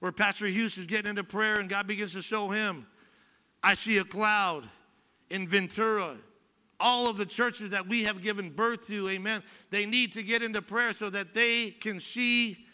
where 0.00 0.12
Pastor 0.12 0.46
Hughes 0.46 0.78
is 0.78 0.86
getting 0.86 1.10
into 1.10 1.24
prayer 1.24 1.58
and 1.58 1.68
God 1.68 1.86
begins 1.86 2.14
to 2.14 2.22
show 2.22 2.48
him. 2.48 2.86
I 3.62 3.74
see 3.74 3.98
a 3.98 4.04
cloud 4.04 4.66
in 5.30 5.48
Ventura, 5.48 6.16
all 6.78 7.08
of 7.08 7.16
the 7.16 7.26
churches 7.26 7.70
that 7.70 7.86
we 7.86 8.04
have 8.04 8.22
given 8.22 8.50
birth 8.50 8.86
to, 8.88 9.08
amen, 9.08 9.42
they 9.70 9.86
need 9.86 10.12
to 10.12 10.22
get 10.22 10.42
into 10.42 10.60
prayer 10.60 10.92
so 10.92 11.10
that 11.10 11.34
they 11.34 11.70
can 11.70 12.00
see 12.00 12.66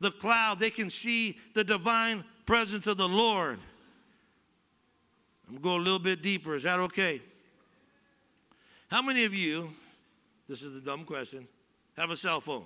the 0.00 0.10
cloud, 0.10 0.60
they 0.60 0.70
can 0.70 0.90
see 0.90 1.38
the 1.54 1.64
divine 1.64 2.24
presence 2.44 2.86
of 2.86 2.98
the 2.98 3.08
Lord. 3.08 3.58
I'm 5.48 5.58
going 5.58 5.80
a 5.80 5.84
little 5.84 5.98
bit 5.98 6.22
deeper. 6.22 6.56
Is 6.56 6.64
that 6.64 6.80
okay? 6.80 7.22
How 8.88 9.00
many 9.00 9.24
of 9.24 9.34
you, 9.34 9.70
this 10.48 10.62
is 10.62 10.76
a 10.76 10.80
dumb 10.80 11.04
question, 11.04 11.46
have 11.96 12.10
a 12.10 12.16
cell 12.16 12.40
phone? 12.40 12.64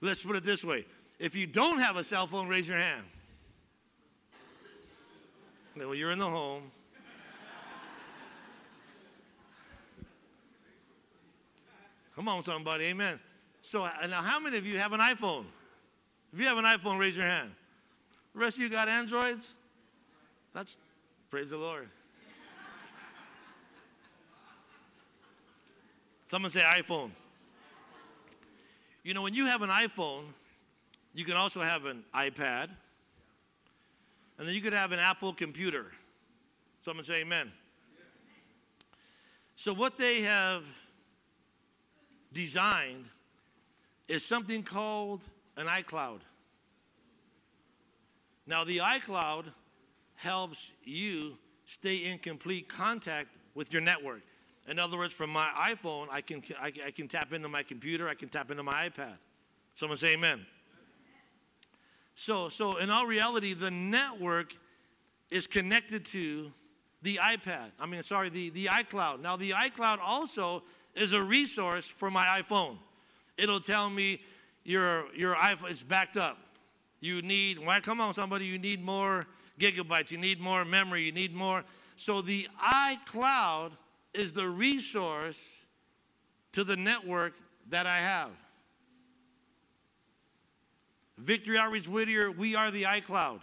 Let's 0.00 0.22
put 0.22 0.36
it 0.36 0.44
this 0.44 0.64
way 0.64 0.84
if 1.18 1.36
you 1.36 1.46
don't 1.46 1.78
have 1.78 1.96
a 1.96 2.04
cell 2.04 2.26
phone, 2.26 2.48
raise 2.48 2.66
your 2.66 2.78
hand. 2.78 3.04
Well, 5.76 5.94
you're 5.94 6.10
in 6.10 6.18
the 6.18 6.28
home. 6.28 6.64
Come 12.14 12.28
on, 12.28 12.44
somebody, 12.44 12.84
amen. 12.86 13.18
So 13.62 13.84
uh, 13.84 14.06
now, 14.08 14.20
how 14.20 14.38
many 14.38 14.58
of 14.58 14.66
you 14.66 14.78
have 14.78 14.92
an 14.92 15.00
iPhone? 15.00 15.44
If 16.32 16.38
you 16.40 16.46
have 16.46 16.58
an 16.58 16.64
iPhone, 16.64 16.98
raise 16.98 17.16
your 17.16 17.26
hand. 17.26 17.50
The 18.34 18.40
rest 18.40 18.56
of 18.56 18.62
you 18.64 18.68
got 18.68 18.88
Androids? 18.88 19.50
That's 20.54 20.76
praise 21.30 21.50
the 21.50 21.56
Lord. 21.56 21.88
Someone 26.24 26.50
say 26.50 26.60
iPhone. 26.60 27.10
You 29.04 29.14
know, 29.14 29.22
when 29.22 29.34
you 29.34 29.46
have 29.46 29.62
an 29.62 29.70
iPhone, 29.70 30.24
you 31.14 31.24
can 31.24 31.36
also 31.36 31.60
have 31.60 31.84
an 31.84 32.04
iPad, 32.14 32.68
and 34.38 34.48
then 34.48 34.54
you 34.54 34.60
could 34.60 34.72
have 34.72 34.92
an 34.92 34.98
Apple 34.98 35.32
computer. 35.32 35.86
Someone 36.84 37.04
say 37.04 37.20
amen. 37.20 37.52
So, 39.56 39.74
what 39.74 39.98
they 39.98 40.22
have 40.22 40.64
designed 42.32 43.06
is 44.08 44.24
something 44.24 44.62
called 44.62 45.22
an 45.56 45.66
iCloud. 45.66 46.20
Now, 48.46 48.64
the 48.64 48.78
iCloud 48.78 49.44
helps 50.16 50.72
you 50.84 51.36
stay 51.64 51.96
in 52.10 52.18
complete 52.18 52.68
contact 52.68 53.28
with 53.54 53.72
your 53.72 53.82
network. 53.82 54.22
In 54.68 54.78
other 54.78 54.96
words, 54.96 55.12
from 55.12 55.30
my 55.30 55.48
iPhone, 55.58 56.06
I 56.10 56.20
can, 56.20 56.42
I, 56.60 56.72
I 56.86 56.90
can 56.90 57.08
tap 57.08 57.32
into 57.32 57.48
my 57.48 57.62
computer, 57.62 58.08
I 58.08 58.14
can 58.14 58.28
tap 58.28 58.50
into 58.50 58.62
my 58.62 58.88
iPad. 58.88 59.16
Someone 59.74 59.98
say 59.98 60.14
amen. 60.14 60.46
So, 62.14 62.48
so 62.48 62.76
in 62.76 62.90
all 62.90 63.06
reality, 63.06 63.54
the 63.54 63.70
network 63.70 64.54
is 65.30 65.46
connected 65.46 66.04
to 66.06 66.52
the 67.02 67.16
iPad. 67.16 67.70
I 67.80 67.86
mean, 67.86 68.02
sorry, 68.02 68.28
the, 68.28 68.50
the 68.50 68.66
iCloud. 68.66 69.20
Now, 69.20 69.36
the 69.36 69.50
iCloud 69.50 69.98
also 70.00 70.62
is 70.94 71.12
a 71.12 71.22
resource 71.22 71.88
for 71.88 72.10
my 72.10 72.42
iPhone. 72.42 72.76
It'll 73.36 73.60
tell 73.60 73.88
me 73.88 74.20
your, 74.64 75.04
your 75.14 75.34
iPhone 75.34 75.70
is 75.70 75.82
backed 75.82 76.16
up. 76.16 76.38
You 77.00 77.22
need, 77.22 77.58
why 77.58 77.80
come 77.80 78.00
on, 78.00 78.14
somebody, 78.14 78.46
you 78.46 78.58
need 78.58 78.84
more 78.84 79.26
gigabytes, 79.58 80.10
you 80.10 80.18
need 80.18 80.40
more 80.40 80.64
memory, 80.64 81.04
you 81.04 81.12
need 81.12 81.34
more. 81.34 81.64
So 81.96 82.22
the 82.22 82.48
iCloud 82.62 83.72
is 84.14 84.32
the 84.32 84.48
resource 84.48 85.40
to 86.52 86.64
the 86.64 86.76
network 86.76 87.34
that 87.70 87.86
I 87.86 87.98
have. 87.98 88.30
Victory 91.18 91.58
Outreach 91.58 91.88
Whittier, 91.88 92.30
we 92.30 92.54
are 92.54 92.70
the 92.70 92.82
iCloud 92.84 93.40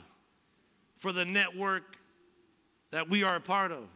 for 0.97 1.12
the 1.12 1.25
network 1.25 1.95
that 2.91 3.09
we 3.09 3.23
are 3.23 3.38
a 3.38 3.41
part 3.41 3.71
of. 3.71 3.88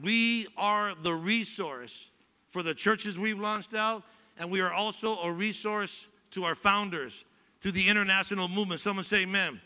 We 0.00 0.46
are 0.56 0.94
the 0.94 1.14
resource 1.14 2.10
for 2.50 2.62
the 2.62 2.74
churches 2.74 3.18
we've 3.18 3.38
launched 3.38 3.74
out, 3.74 4.02
and 4.38 4.50
we 4.50 4.60
are 4.60 4.72
also 4.72 5.18
a 5.18 5.32
resource 5.32 6.06
to 6.32 6.44
our 6.44 6.54
founders, 6.54 7.24
to 7.60 7.72
the 7.72 7.88
international 7.88 8.48
movement. 8.48 8.80
Someone 8.80 9.04
say 9.04 9.22
amen. 9.22 9.60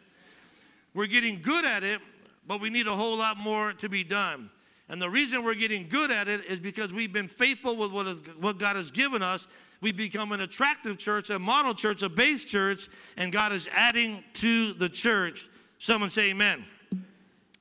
We're 0.95 1.07
getting 1.07 1.41
good 1.41 1.65
at 1.65 1.85
it, 1.85 2.01
but 2.47 2.61
we 2.61 2.71
need 2.71 2.87
a 2.87 2.93
whole 2.93 3.17
lot 3.17 3.39
more 3.39 3.73
to 3.75 3.89
be 3.89 4.05
done. 4.05 4.51
And 4.89 5.01
the 5.01 5.09
reason 5.09 5.45
we're 5.45 5.55
getting 5.55 5.89
good 5.89 6.11
at 6.11 6.27
it 6.27 6.45
is 6.47 6.59
because 6.59 6.93
we've 6.93 7.13
been 7.13 7.29
faithful 7.29 7.77
with 7.77 7.93
what, 7.93 8.09
is, 8.09 8.23
what 8.41 8.59
God 8.59 8.75
has 8.75 8.91
given 8.91 9.23
us. 9.23 9.47
We've 9.81 9.97
become 9.97 10.33
an 10.33 10.41
attractive 10.41 10.99
church, 10.99 11.31
a 11.31 11.39
model 11.39 11.75
church, 11.75 12.03
a 12.03 12.09
base 12.09 12.45
church, 12.45 12.89
and 13.17 13.31
God 13.31 13.53
is 13.53 13.69
adding 13.73 14.25
to 14.35 14.73
the 14.73 14.89
church. 14.89 15.49
Someone 15.79 16.11
say 16.11 16.31
amen. 16.31 16.65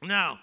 Now, 0.02 0.40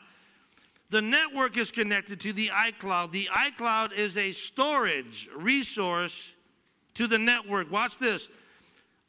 the 0.91 1.03
network 1.03 1.57
is 1.57 1.71
connected 1.71 2.21
to 2.21 2.33
the 2.33 2.49
iCloud. 2.49 3.13
The 3.13 3.29
iCloud 3.33 3.93
is 3.93 4.17
a 4.17 4.33
storage 4.33 5.29
resource 5.37 6.37
to 6.95 7.07
the 7.07 7.19
network. 7.19 7.71
Watch 7.71 7.99
this. 7.99 8.29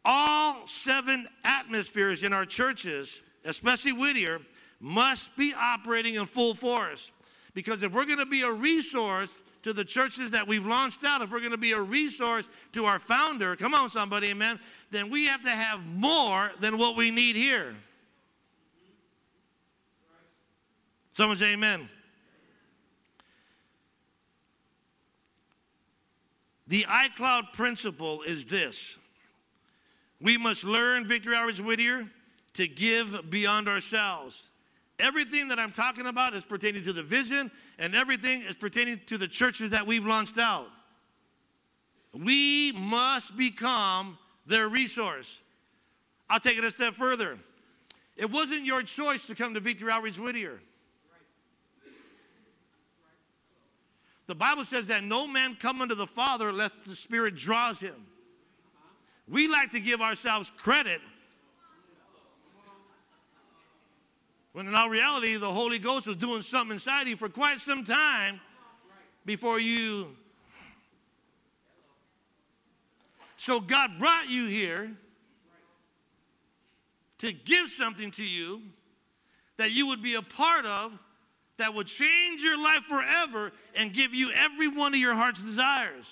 All 0.04 0.66
seven 0.66 1.28
atmospheres 1.44 2.24
in 2.24 2.34
our 2.34 2.46
churches, 2.46 3.22
especially 3.46 3.94
Whittier, 3.94 4.40
must 4.80 5.36
be 5.38 5.54
operating 5.54 6.16
in 6.16 6.26
full 6.26 6.56
force. 6.56 7.12
Because 7.54 7.84
if 7.84 7.92
we're 7.92 8.06
going 8.06 8.20
to 8.20 8.26
be 8.26 8.44
a 8.44 8.52
resource 8.52 9.44
to 9.64 9.74
the 9.74 9.84
churches 9.84 10.32
that 10.32 10.48
we've 10.48 10.66
launched 10.66 11.04
out, 11.04 11.22
if 11.22 11.32
we're 11.32 11.40
going 11.40 11.52
to 11.52 11.58
be 11.58 11.72
a 11.72 11.82
resource 11.82 12.48
to 12.74 12.86
our 12.86 13.00
founder, 13.00 13.56
come 13.56 13.74
on, 13.74 13.90
somebody, 13.90 14.30
amen, 14.30 14.60
then 14.92 15.10
we 15.10 15.26
have 15.26 15.42
to 15.42 15.50
have 15.50 15.84
more 15.86 16.52
than 16.60 16.78
what 16.78 16.96
we 16.96 17.12
need 17.12 17.36
here. 17.36 17.76
Someone 21.18 21.40
say 21.40 21.54
amen. 21.54 21.90
The 26.68 26.84
iCloud 26.84 27.54
principle 27.54 28.22
is 28.22 28.46
this 28.46 28.96
we 30.22 30.38
must 30.38 30.64
learn, 30.64 31.08
Victory 31.08 31.36
Outreach 31.36 31.60
Whittier, 31.60 32.06
to 32.54 32.68
give 32.68 33.32
beyond 33.32 33.68
ourselves. 33.68 34.44
Everything 35.00 35.48
that 35.48 35.58
I'm 35.58 35.72
talking 35.72 36.06
about 36.06 36.36
is 36.36 36.46
pertaining 36.46 36.84
to 36.84 36.94
the 36.94 37.02
vision, 37.02 37.50
and 37.80 37.96
everything 37.96 38.44
is 38.44 38.56
pertaining 38.56 39.02
to 39.08 39.18
the 39.18 39.28
churches 39.28 39.72
that 39.72 39.88
we've 39.88 40.06
launched 40.06 40.38
out. 40.38 40.68
We 42.14 42.74
must 42.74 43.36
become 43.36 44.20
their 44.46 44.70
resource. 44.70 45.42
I'll 46.30 46.40
take 46.40 46.60
it 46.60 46.64
a 46.64 46.70
step 46.70 46.94
further. 46.94 47.40
It 48.16 48.30
wasn't 48.30 48.66
your 48.66 48.84
choice 48.84 49.26
to 49.28 49.34
come 49.34 49.56
to 49.56 49.60
Victory 49.60 49.92
Outreach 49.92 50.20
Whittier. 50.20 50.60
The 54.28 54.36
Bible 54.36 54.64
says 54.64 54.88
that 54.88 55.04
no 55.04 55.28
man 55.28 55.56
come 55.56 55.82
unto 55.82 55.96
the 55.96 56.08
Father 56.08 56.50
unless 56.50 56.72
the 56.86 56.96
Spirit 56.96 57.36
draws 57.36 57.80
him. 57.80 57.96
We 59.28 59.48
like 59.48 59.72
to 59.72 59.80
give 59.80 60.02
ourselves 60.02 60.52
credit 60.58 61.02
When 64.58 64.68
in 64.68 64.74
all 64.74 64.90
reality, 64.90 65.36
the 65.36 65.54
Holy 65.54 65.78
Ghost 65.78 66.08
was 66.08 66.16
doing 66.16 66.42
something 66.42 66.74
inside 66.74 67.08
you 67.08 67.16
for 67.16 67.30
quite 67.30 67.60
some 67.60 67.84
time 67.84 68.42
before 69.24 69.60
you. 69.60 70.08
So 73.36 73.60
God 73.60 74.00
brought 74.00 74.28
you 74.28 74.48
here 74.48 74.92
to 77.20 77.32
give 77.32 77.70
something 77.70 78.10
to 78.10 78.26
you 78.26 78.64
that 79.58 79.70
you 79.70 79.86
would 79.86 80.02
be 80.02 80.16
a 80.16 80.24
part 80.24 80.66
of 80.66 80.92
that 81.58 81.74
will 81.74 81.84
change 81.84 82.44
your 82.44 82.62
life 82.62 82.84
forever 82.84 83.52
and 83.76 83.92
give 83.92 84.14
you 84.14 84.32
every 84.34 84.68
one 84.68 84.94
of 84.94 85.00
your 85.00 85.16
heart's 85.16 85.42
desires. 85.42 86.06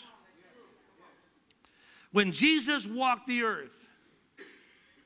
When 2.11 2.31
Jesus 2.31 2.87
walked 2.87 3.27
the 3.27 3.43
earth, 3.43 3.87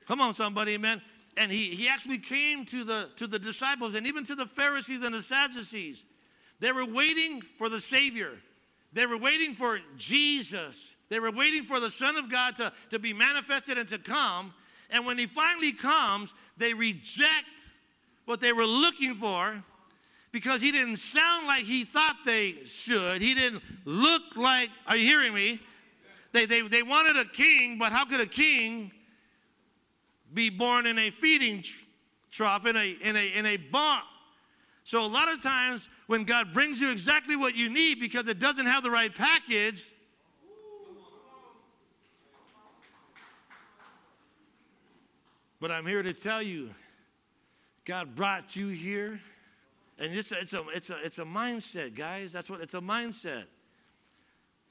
come 0.07 0.21
on, 0.21 0.33
somebody, 0.33 0.75
amen 0.75 1.01
and 1.39 1.49
he, 1.49 1.69
he 1.69 1.87
actually 1.87 2.17
came 2.17 2.65
to 2.65 2.83
the, 2.83 3.09
to 3.15 3.25
the 3.25 3.39
disciples 3.39 3.95
and 3.95 4.05
even 4.05 4.25
to 4.25 4.35
the 4.35 4.45
Pharisees 4.45 5.01
and 5.03 5.15
the 5.15 5.21
Sadducees. 5.21 6.03
They 6.59 6.73
were 6.73 6.85
waiting 6.85 7.41
for 7.41 7.69
the 7.69 7.79
Savior. 7.79 8.33
They 8.91 9.05
were 9.05 9.17
waiting 9.17 9.53
for 9.53 9.79
Jesus. 9.97 10.97
They 11.07 11.21
were 11.21 11.31
waiting 11.31 11.63
for 11.63 11.79
the 11.79 11.89
Son 11.89 12.17
of 12.17 12.29
God 12.29 12.57
to, 12.57 12.73
to 12.89 12.99
be 12.99 13.13
manifested 13.13 13.77
and 13.77 13.87
to 13.87 13.97
come. 13.97 14.53
And 14.89 15.05
when 15.05 15.17
he 15.17 15.27
finally 15.27 15.71
comes, 15.71 16.33
they 16.57 16.73
reject 16.73 17.45
what 18.25 18.41
they 18.41 18.51
were 18.51 18.65
looking 18.65 19.15
for 19.15 19.63
because 20.31 20.61
he 20.61 20.71
didn't 20.71 20.97
sound 20.97 21.47
like 21.47 21.63
he 21.63 21.83
thought 21.83 22.17
they 22.25 22.55
should. 22.65 23.21
He 23.21 23.33
didn't 23.33 23.63
look 23.85 24.21
like, 24.35 24.69
are 24.87 24.95
you 24.95 25.05
hearing 25.05 25.33
me? 25.33 25.59
They, 26.31 26.45
they, 26.45 26.61
they 26.61 26.83
wanted 26.83 27.17
a 27.17 27.25
king, 27.25 27.77
but 27.79 27.91
how 27.91 28.05
could 28.05 28.19
a 28.19 28.27
king 28.27 28.91
be 30.33 30.49
born 30.49 30.85
in 30.85 30.99
a 30.99 31.09
feeding 31.09 31.63
trough, 32.31 32.65
in 32.65 32.75
a, 32.75 32.97
in 33.01 33.15
a, 33.15 33.37
in 33.37 33.45
a 33.45 33.57
barn. 33.57 34.01
So 34.83 35.05
a 35.05 35.07
lot 35.07 35.29
of 35.29 35.41
times 35.41 35.89
when 36.07 36.23
God 36.23 36.53
brings 36.53 36.79
you 36.81 36.91
exactly 36.91 37.35
what 37.35 37.55
you 37.55 37.69
need 37.69 37.99
because 37.99 38.27
it 38.27 38.39
doesn't 38.39 38.65
have 38.65 38.83
the 38.83 38.91
right 38.91 39.13
package, 39.13 39.91
but 45.59 45.71
I'm 45.71 45.85
here 45.85 46.01
to 46.01 46.13
tell 46.13 46.41
you, 46.41 46.69
God 47.85 48.15
brought 48.15 48.55
you 48.55 48.67
here. 48.67 49.19
And 49.99 50.13
it's 50.13 50.31
a, 50.31 50.39
it's 50.39 50.53
a, 50.53 50.63
it's 50.73 50.89
a, 50.89 50.97
it's 51.03 51.19
a 51.19 51.25
mindset, 51.25 51.93
guys. 51.93 52.31
That's 52.31 52.49
what 52.49 52.61
it's 52.61 52.73
a 52.73 52.81
mindset. 52.81 53.43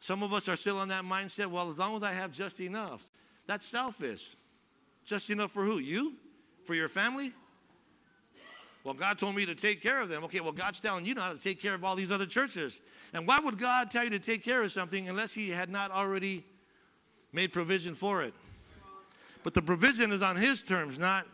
Some 0.00 0.22
of 0.22 0.32
us 0.32 0.48
are 0.48 0.56
still 0.56 0.78
on 0.78 0.88
that 0.88 1.04
mindset. 1.04 1.48
Well, 1.48 1.70
as 1.70 1.76
long 1.76 1.96
as 1.96 2.02
I 2.02 2.12
have 2.12 2.32
just 2.32 2.60
enough, 2.60 3.06
that's 3.46 3.66
selfish. 3.66 4.36
Just 5.04 5.28
enough 5.30 5.52
for 5.52 5.64
who? 5.64 5.78
You? 5.78 6.14
For 6.64 6.74
your 6.74 6.88
family? 6.88 7.32
Well, 8.84 8.94
God 8.94 9.18
told 9.18 9.34
me 9.34 9.44
to 9.44 9.54
take 9.54 9.82
care 9.82 10.00
of 10.00 10.08
them. 10.08 10.24
Okay, 10.24 10.40
well, 10.40 10.52
God's 10.52 10.80
telling 10.80 11.04
you 11.04 11.14
how 11.18 11.32
to 11.32 11.38
take 11.38 11.60
care 11.60 11.74
of 11.74 11.84
all 11.84 11.96
these 11.96 12.12
other 12.12 12.26
churches. 12.26 12.80
And 13.12 13.26
why 13.26 13.38
would 13.38 13.58
God 13.58 13.90
tell 13.90 14.04
you 14.04 14.10
to 14.10 14.18
take 14.18 14.42
care 14.42 14.62
of 14.62 14.72
something 14.72 15.08
unless 15.08 15.32
He 15.32 15.50
had 15.50 15.68
not 15.68 15.90
already 15.90 16.44
made 17.32 17.52
provision 17.52 17.94
for 17.94 18.22
it? 18.22 18.32
But 19.42 19.54
the 19.54 19.62
provision 19.62 20.12
is 20.12 20.22
on 20.22 20.36
His 20.36 20.62
terms, 20.62 20.98
not 20.98 21.26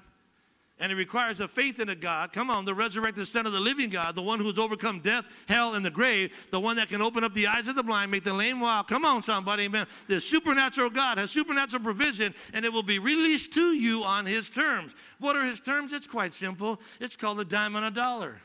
and 0.81 0.91
it 0.91 0.97
requires 0.97 1.39
a 1.39 1.47
faith 1.47 1.79
in 1.79 1.89
a 1.89 1.95
God, 1.95 2.33
come 2.33 2.51
on, 2.51 2.65
the 2.65 2.75
resurrected 2.75 3.29
Son 3.29 3.47
of 3.47 3.53
the 3.53 3.61
living 3.61 3.91
God, 3.91 4.17
the 4.17 4.23
one 4.23 4.41
who's 4.41 4.59
overcome 4.59 4.99
death, 4.99 5.25
hell, 5.47 5.75
and 5.75 5.85
the 5.85 5.91
grave, 5.91 6.33
the 6.51 6.59
one 6.59 6.77
that 6.77 6.89
can 6.89 7.01
open 7.01 7.23
up 7.23 7.33
the 7.33 7.47
eyes 7.47 7.69
of 7.69 7.77
the 7.77 7.83
blind, 7.83 8.11
make 8.11 8.25
the 8.25 8.35
lame 8.35 8.61
walk. 8.61 8.89
Come 8.89 9.05
on, 9.05 9.23
somebody, 9.23 9.65
amen. 9.65 9.87
The 10.09 10.21
supernatural 10.21 10.91
God 10.91 11.19
has 11.19 11.31
supernatural 11.31 11.83
provision, 11.83 12.35
and 12.53 12.65
it 12.65 12.73
will 12.73 12.83
be 12.83 12.99
released 12.99 13.53
to 13.55 13.73
you 13.73 14.03
on 14.03 14.27
his 14.27 14.51
terms. 14.51 14.95
What 15.21 15.37
are 15.37 15.45
his 15.45 15.61
terms? 15.61 15.93
It's 15.93 16.09
quite 16.09 16.35
simple. 16.35 16.81
It's 17.01 17.17
called 17.17 17.41
a 17.41 17.45
dime 17.45 17.77
on 17.77 17.85
a 17.85 17.91
dollar. 17.91 18.37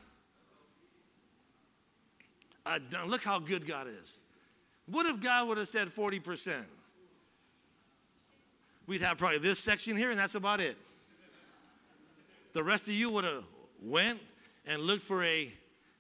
Uh, 2.63 2.77
look 3.07 3.23
how 3.23 3.39
good 3.39 3.65
God 3.65 3.87
is. 3.87 4.19
What 4.85 5.07
if 5.07 5.19
God 5.19 5.47
would 5.47 5.57
have 5.57 5.67
said 5.67 5.87
40%? 5.87 6.53
We'd 8.85 9.01
have 9.01 9.17
probably 9.17 9.39
this 9.39 9.57
section 9.57 9.97
here, 9.97 10.11
and 10.11 10.19
that's 10.19 10.35
about 10.35 10.61
it 10.61 10.77
the 12.53 12.63
rest 12.63 12.87
of 12.87 12.93
you 12.93 13.09
would 13.09 13.23
have 13.23 13.43
went 13.81 14.19
and 14.65 14.81
looked 14.81 15.03
for 15.03 15.23
a 15.23 15.51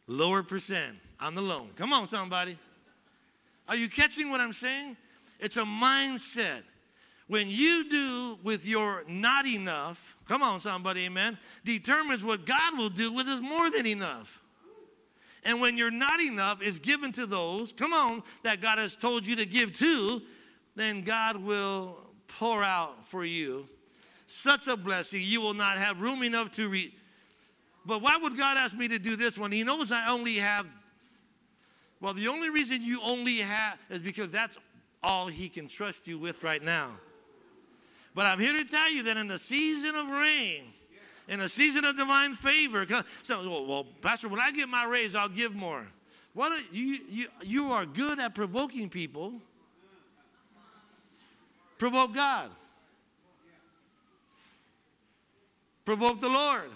lower 0.07 0.43
percent 0.43 0.95
on 1.19 1.35
the 1.35 1.41
loan. 1.41 1.69
Come 1.75 1.93
on, 1.93 2.07
somebody. 2.07 2.57
Are 3.67 3.75
you 3.75 3.87
catching 3.87 4.31
what 4.31 4.41
I'm 4.41 4.53
saying? 4.53 4.97
It's 5.39 5.57
a 5.57 5.63
mindset. 5.63 6.61
When 7.27 7.47
you 7.49 7.87
do 7.89 8.39
with 8.43 8.65
your 8.65 9.03
not 9.07 9.45
enough, 9.45 10.15
come 10.27 10.41
on, 10.41 10.59
somebody, 10.59 11.05
amen, 11.05 11.37
determines 11.63 12.23
what 12.23 12.45
God 12.45 12.77
will 12.77 12.89
do 12.89 13.13
with 13.13 13.27
his 13.27 13.41
more 13.41 13.69
than 13.69 13.85
enough. 13.85 14.41
And 15.45 15.61
when 15.61 15.77
your 15.77 15.91
not 15.91 16.19
enough 16.19 16.61
is 16.61 16.79
given 16.79 17.11
to 17.13 17.25
those, 17.25 17.71
come 17.71 17.93
on, 17.93 18.23
that 18.43 18.61
God 18.61 18.79
has 18.79 18.95
told 18.95 19.25
you 19.25 19.35
to 19.35 19.45
give 19.45 19.73
to, 19.73 20.21
then 20.75 21.03
God 21.03 21.37
will 21.37 21.97
pour 22.27 22.63
out 22.63 23.05
for 23.07 23.23
you 23.23 23.67
such 24.29 24.67
a 24.67 24.77
blessing, 24.77 25.21
you 25.23 25.41
will 25.41 25.53
not 25.53 25.77
have 25.77 26.01
room 26.01 26.23
enough 26.23 26.51
to 26.51 26.69
read. 26.69 26.91
But 27.85 28.01
why 28.01 28.17
would 28.17 28.37
God 28.37 28.57
ask 28.57 28.75
me 28.75 28.87
to 28.87 28.99
do 28.99 29.15
this 29.15 29.37
when 29.37 29.51
He 29.51 29.63
knows 29.63 29.91
I 29.91 30.09
only 30.09 30.35
have? 30.35 30.67
Well, 31.99 32.13
the 32.13 32.27
only 32.27 32.49
reason 32.49 32.83
you 32.83 32.99
only 33.03 33.37
have 33.37 33.77
is 33.89 34.01
because 34.01 34.29
that's 34.29 34.57
all 35.01 35.27
He 35.27 35.49
can 35.49 35.67
trust 35.67 36.07
you 36.07 36.19
with 36.19 36.43
right 36.43 36.63
now. 36.63 36.91
But 38.13 38.27
I'm 38.27 38.39
here 38.39 38.53
to 38.53 38.65
tell 38.65 38.91
you 38.91 39.03
that 39.03 39.17
in 39.17 39.27
the 39.27 39.39
season 39.39 39.95
of 39.95 40.07
rain, 40.07 40.63
in 41.27 41.41
a 41.41 41.49
season 41.49 41.83
of 41.85 41.97
divine 41.97 42.35
favor, 42.35 42.85
so 43.23 43.65
well, 43.67 43.87
Pastor, 44.01 44.27
when 44.27 44.39
I 44.39 44.51
get 44.51 44.69
my 44.69 44.85
raise, 44.85 45.15
I'll 45.15 45.29
give 45.29 45.55
more. 45.55 45.87
What 46.33 46.51
are, 46.51 46.63
you, 46.71 46.99
you, 47.09 47.27
you 47.41 47.71
are 47.71 47.85
good 47.85 48.19
at 48.19 48.35
provoking 48.35 48.89
people. 48.89 49.33
Provoke 51.79 52.13
God. 52.13 52.51
Provoke 55.89 56.21
the 56.21 56.29
Lord. 56.29 56.69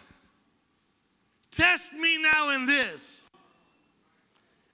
Test 1.51 1.93
me 1.93 2.17
now 2.17 2.49
in 2.49 2.65
this 2.65 3.27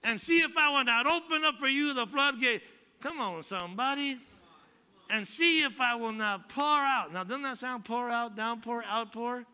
and 0.02 0.18
see 0.18 0.40
if 0.40 0.56
I 0.56 0.70
will 0.70 0.82
not 0.82 1.06
open 1.06 1.44
up 1.44 1.58
for 1.58 1.68
you 1.68 1.92
the 1.92 2.06
floodgate. 2.06 2.62
Come 3.02 3.20
on, 3.20 3.42
somebody. 3.42 4.18
And 5.10 5.28
see 5.28 5.62
if 5.62 5.78
I 5.78 5.94
will 5.94 6.12
not 6.12 6.48
pour 6.48 6.64
out. 6.64 7.12
Now, 7.12 7.22
doesn't 7.22 7.42
that 7.42 7.58
sound 7.58 7.84
pour 7.84 8.08
out, 8.08 8.34
downpour, 8.34 8.82
outpour? 8.90 9.44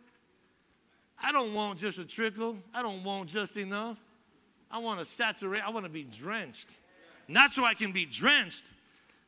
I 1.20 1.32
don't 1.32 1.52
want 1.52 1.80
just 1.80 1.98
a 1.98 2.04
trickle. 2.04 2.56
I 2.72 2.80
don't 2.80 3.02
want 3.02 3.28
just 3.28 3.56
enough. 3.56 3.98
I 4.70 4.78
want 4.78 5.00
to 5.00 5.04
saturate, 5.04 5.66
I 5.66 5.70
want 5.70 5.84
to 5.86 5.90
be 5.90 6.04
drenched. 6.04 6.76
Not 7.26 7.50
so 7.50 7.64
I 7.64 7.74
can 7.74 7.90
be 7.90 8.04
drenched, 8.04 8.70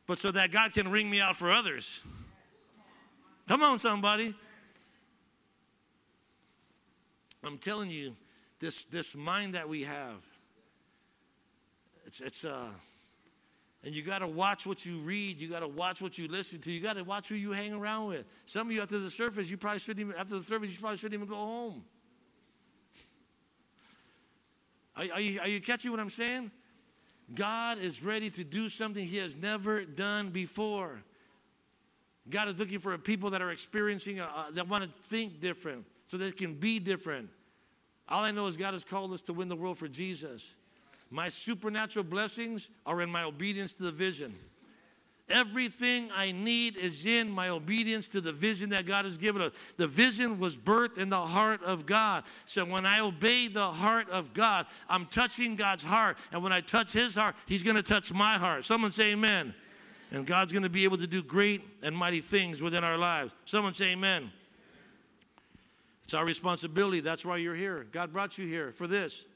but 0.07 0.21
so 0.21 0.31
that 0.31 0.53
God 0.53 0.73
can 0.73 0.89
wring 0.89 1.11
me 1.11 1.21
out 1.21 1.35
for 1.35 1.51
others. 1.51 1.99
Come 3.49 3.65
on, 3.65 3.81
somebody. 3.81 4.37
I'm 7.45 7.59
telling 7.59 7.91
you, 7.91 8.15
this, 8.61 8.85
this 8.87 9.15
mind 9.15 9.55
that 9.55 9.69
we 9.69 9.85
have, 9.85 10.17
it's, 12.07 12.21
it's 12.21 12.45
uh, 12.45 12.69
and 13.85 13.95
you 13.95 14.03
got 14.03 14.19
to 14.19 14.27
watch 14.27 14.67
what 14.67 14.85
you 14.85 14.99
read. 14.99 15.39
You 15.41 15.49
got 15.49 15.61
to 15.61 15.69
watch 15.69 16.03
what 16.03 16.19
you 16.19 16.27
listen 16.27 16.61
to. 16.63 16.73
You 16.73 16.81
got 16.81 16.97
to 16.97 17.05
watch 17.05 17.29
who 17.29 17.37
you 17.37 17.53
hang 17.53 17.73
around 17.73 18.09
with. 18.09 18.27
Some 18.45 18.67
of 18.67 18.73
you 18.73 18.83
after 18.83 18.99
the 18.99 19.11
surface, 19.11 19.51
you 19.51 19.57
probably 19.57 19.79
shouldn't 19.79 20.01
even, 20.01 20.17
after 20.17 20.37
the 20.37 20.43
service, 20.43 20.73
you 20.73 20.79
probably 20.79 20.99
shouldn't 20.99 21.15
even 21.15 21.29
go 21.29 21.37
home. 21.37 21.85
Are, 24.97 25.05
are, 25.15 25.21
you, 25.21 25.41
are 25.41 25.49
you 25.49 25.61
catching 25.61 25.93
what 25.93 26.01
I'm 26.01 26.11
saying? 26.11 26.51
God 27.35 27.79
is 27.79 28.03
ready 28.03 28.31
to 28.31 28.43
do 28.43 28.69
something 28.69 29.05
he 29.05 29.19
has 29.19 29.37
never 29.37 29.85
done 29.85 30.31
before. 30.31 31.01
God 32.29 32.49
is 32.49 32.59
looking 32.59 32.81
for 32.81 32.97
people 32.99 33.31
that 33.31 33.43
are 33.43 33.53
experiencing, 33.53 34.19
a, 34.19 34.25
a, 34.25 34.49
that 34.53 34.69
want 34.69 34.85
to 34.85 34.91
think 35.09 35.41
different 35.41 35.85
so 36.09 36.17
they 36.17 36.33
can 36.33 36.55
be 36.55 36.81
different. 36.81 37.29
All 38.09 38.25
I 38.25 38.33
know 38.33 38.47
is 38.47 38.57
God 38.57 38.73
has 38.73 38.85
called 38.85 39.13
us 39.13 39.21
to 39.23 39.33
win 39.33 39.49
the 39.49 39.57
world 39.57 39.79
for 39.79 39.87
Jesus. 39.87 40.57
My 41.11 41.29
supernatural 41.29 42.05
blessings 42.05 42.71
are 42.85 43.01
in 43.01 43.11
my 43.11 43.23
obedience 43.23 43.75
to 43.75 43.85
the 43.85 43.93
vision. 43.93 44.35
Everything 45.31 46.09
I 46.15 46.33
need 46.33 46.79
is 46.79 47.05
in 47.05 47.31
my 47.31 47.51
obedience 47.51 48.09
to 48.09 48.23
the 48.23 48.33
vision 48.33 48.71
that 48.71 48.87
God 48.87 49.05
has 49.05 49.19
given 49.19 49.43
us. 49.43 49.53
The 49.77 49.87
vision 49.87 50.41
was 50.41 50.57
birthed 50.57 50.97
in 50.97 51.11
the 51.11 51.21
heart 51.21 51.63
of 51.63 51.85
God. 51.85 52.25
So 52.47 52.65
when 52.65 52.87
I 52.87 53.01
obey 53.01 53.49
the 53.49 53.67
heart 53.67 54.09
of 54.09 54.33
God, 54.33 54.67
I'm 54.89 55.05
touching 55.07 55.55
God's 55.55 55.85
heart. 55.85 56.17
And 56.33 56.43
when 56.43 56.53
I 56.53 56.63
touch 56.63 56.95
His 56.95 57.15
heart, 57.15 57.37
He's 57.45 57.63
going 57.63 57.77
to 57.77 57.83
touch 57.83 58.11
my 58.11 58.39
heart. 58.39 58.65
Someone 58.65 58.93
say 58.93 59.13
amen. 59.13 59.55
And 60.11 60.27
God's 60.27 60.55
going 60.55 60.63
to 60.63 60.71
be 60.71 60.85
able 60.85 60.97
to 60.97 61.07
do 61.07 61.23
great 61.23 61.61
and 61.83 61.95
mighty 61.95 62.21
things 62.21 62.63
within 62.63 62.83
our 62.83 62.97
lives. 62.97 63.31
Someone 63.45 63.75
say 63.75 63.93
amen. 63.93 64.33
It's 66.09 66.15
our 66.15 66.25
responsibility. 66.25 67.01
That's 67.01 67.23
why 67.23 67.37
you're 67.37 67.55
here. 67.55 67.87
God 67.93 68.15
brought 68.15 68.39
you 68.39 68.47
here 68.47 68.73
for 68.73 68.87
this. 68.87 69.27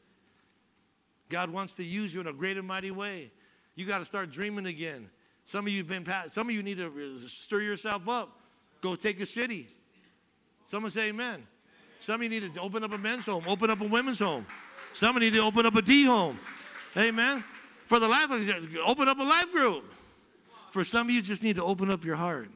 God 1.28 1.50
wants 1.50 1.74
to 1.74 1.84
use 1.84 2.14
you 2.14 2.22
in 2.22 2.28
a 2.28 2.32
great 2.32 2.56
and 2.56 2.66
mighty 2.66 2.90
way. 2.90 3.30
You 3.74 3.84
got 3.84 3.98
to 3.98 4.06
start 4.06 4.30
dreaming 4.30 4.64
again. 4.64 5.10
Some 5.44 5.66
of 5.66 5.72
you 5.74 5.84
been 5.84 6.02
past, 6.02 6.32
some 6.32 6.48
of 6.48 6.54
you 6.54 6.62
need 6.62 6.78
to 6.78 7.18
stir 7.18 7.60
yourself 7.60 8.08
up. 8.08 8.40
Go 8.80 8.94
take 8.94 9.20
a 9.20 9.26
city. 9.26 9.68
Someone 10.64 10.90
say 10.90 11.08
amen. 11.10 11.46
Some 11.98 12.22
of 12.22 12.22
you 12.22 12.40
need 12.40 12.54
to 12.54 12.60
open 12.62 12.82
up 12.82 12.92
a 12.94 12.98
men's 12.98 13.26
home, 13.26 13.44
open 13.46 13.68
up 13.68 13.82
a 13.82 13.86
women's 13.86 14.20
home. 14.20 14.46
Some 14.94 15.14
of 15.14 15.22
you 15.22 15.30
need 15.30 15.36
to 15.36 15.44
open 15.44 15.66
up 15.66 15.76
a 15.76 15.82
D 15.82 16.06
home. 16.06 16.40
Amen. 16.96 17.44
For 17.84 17.98
the 17.98 18.08
life, 18.08 18.30
of 18.30 18.72
you, 18.72 18.80
open 18.80 19.08
up 19.08 19.18
a 19.18 19.22
life 19.22 19.52
group. 19.52 19.92
For 20.70 20.84
some 20.84 21.08
of 21.08 21.10
you, 21.10 21.20
just 21.20 21.42
need 21.42 21.56
to 21.56 21.64
open 21.64 21.90
up 21.90 22.02
your 22.02 22.16
heart 22.16 22.48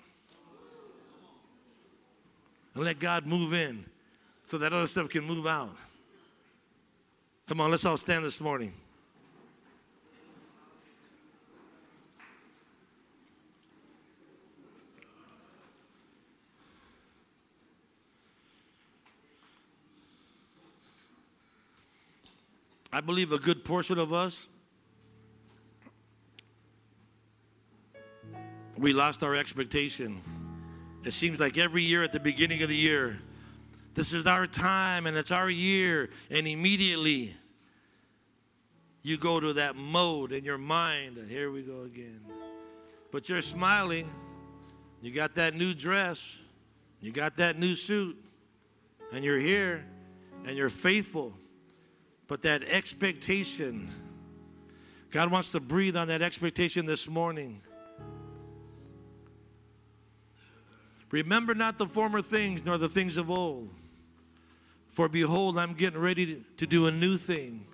and 2.75 2.83
let 2.83 2.99
God 2.99 3.27
move 3.27 3.53
in 3.53 3.85
so 4.47 4.59
that 4.59 4.73
other 4.73 4.87
stuff 4.87 5.09
can 5.09 5.25
move 5.25 5.45
out. 5.45 5.77
Come 7.49 7.61
on, 7.61 7.73
let's 7.73 7.85
all 7.85 7.97
stand 7.97 8.25
this 8.25 8.41
morning. 8.41 8.73
I 22.93 23.01
believe 23.01 23.33
a 23.33 23.39
good 23.39 23.65
portion 23.65 23.99
of 23.99 24.13
us, 24.13 24.47
we 28.79 28.93
lost 28.93 29.25
our 29.25 29.35
expectation. 29.35 30.23
It 31.05 31.13
seems 31.13 31.41
like 31.41 31.59
every 31.59 31.83
year 31.83 32.05
at 32.05 32.13
the 32.13 32.21
beginning 32.21 32.63
of 32.63 32.69
the 32.69 32.77
year, 32.77 33.19
this 33.97 34.13
is 34.13 34.27
our 34.27 34.47
time 34.47 35.07
and 35.07 35.17
it's 35.17 35.33
our 35.33 35.49
year. 35.49 36.11
And 36.31 36.47
immediately 36.47 37.35
you 39.03 39.17
go 39.17 39.41
to 39.41 39.55
that 39.55 39.75
mode 39.75 40.33
in 40.33 40.45
your 40.45 40.59
mind. 40.59 41.19
Here 41.29 41.51
we 41.51 41.63
go 41.63 41.81
again. 41.81 42.21
But 43.11 43.31
you're 43.31 43.41
smiling. 43.41 44.07
You 45.01 45.13
got 45.13 45.35
that 45.37 45.55
new 45.55 45.73
dress. 45.73 46.39
You 47.01 47.11
got 47.11 47.39
that 47.39 47.59
new 47.59 47.75
suit. 47.75 48.23
And 49.13 49.25
you're 49.25 49.41
here 49.41 49.83
and 50.45 50.59
you're 50.59 50.69
faithful. 50.69 51.33
But 52.29 52.43
that 52.43 52.65
expectation, 52.65 53.89
God 55.11 55.31
wants 55.31 55.53
to 55.53 55.61
breathe 55.61 55.97
on 55.97 56.09
that 56.09 56.21
expectation 56.21 56.85
this 56.85 57.09
morning. 57.09 57.63
Remember 61.11 61.55
not 61.55 61.79
the 61.79 61.87
former 61.87 62.21
things 62.21 62.63
nor 62.63 62.77
the 62.77 62.91
things 62.91 63.17
of 63.17 63.31
old. 63.31 63.71
For 64.97 65.11
behold, 65.11 65.59
I'm 65.59 65.75
getting 65.75 66.01
ready 66.01 66.43
to 66.57 66.67
do 66.67 66.87
a 66.87 66.91
new 66.91 67.19
thing. 67.19 67.67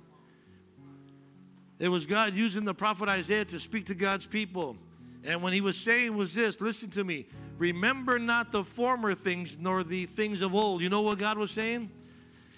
It 1.78 1.88
was 1.88 2.04
God 2.04 2.34
using 2.34 2.64
the 2.64 2.74
prophet 2.74 3.08
Isaiah 3.08 3.44
to 3.44 3.60
speak 3.60 3.86
to 3.86 3.94
God's 3.94 4.26
people. 4.26 4.76
And 5.22 5.40
when 5.40 5.52
he 5.52 5.60
was 5.60 5.78
saying 5.78 6.16
was 6.16 6.34
this, 6.34 6.60
listen 6.60 6.90
to 6.90 7.04
me. 7.04 7.26
Remember 7.58 8.18
not 8.18 8.50
the 8.50 8.64
former 8.64 9.14
things 9.14 9.56
nor 9.56 9.84
the 9.84 10.04
things 10.06 10.42
of 10.42 10.52
old. 10.52 10.80
You 10.80 10.88
know 10.88 11.02
what 11.02 11.20
God 11.20 11.38
was 11.38 11.52
saying? 11.52 11.92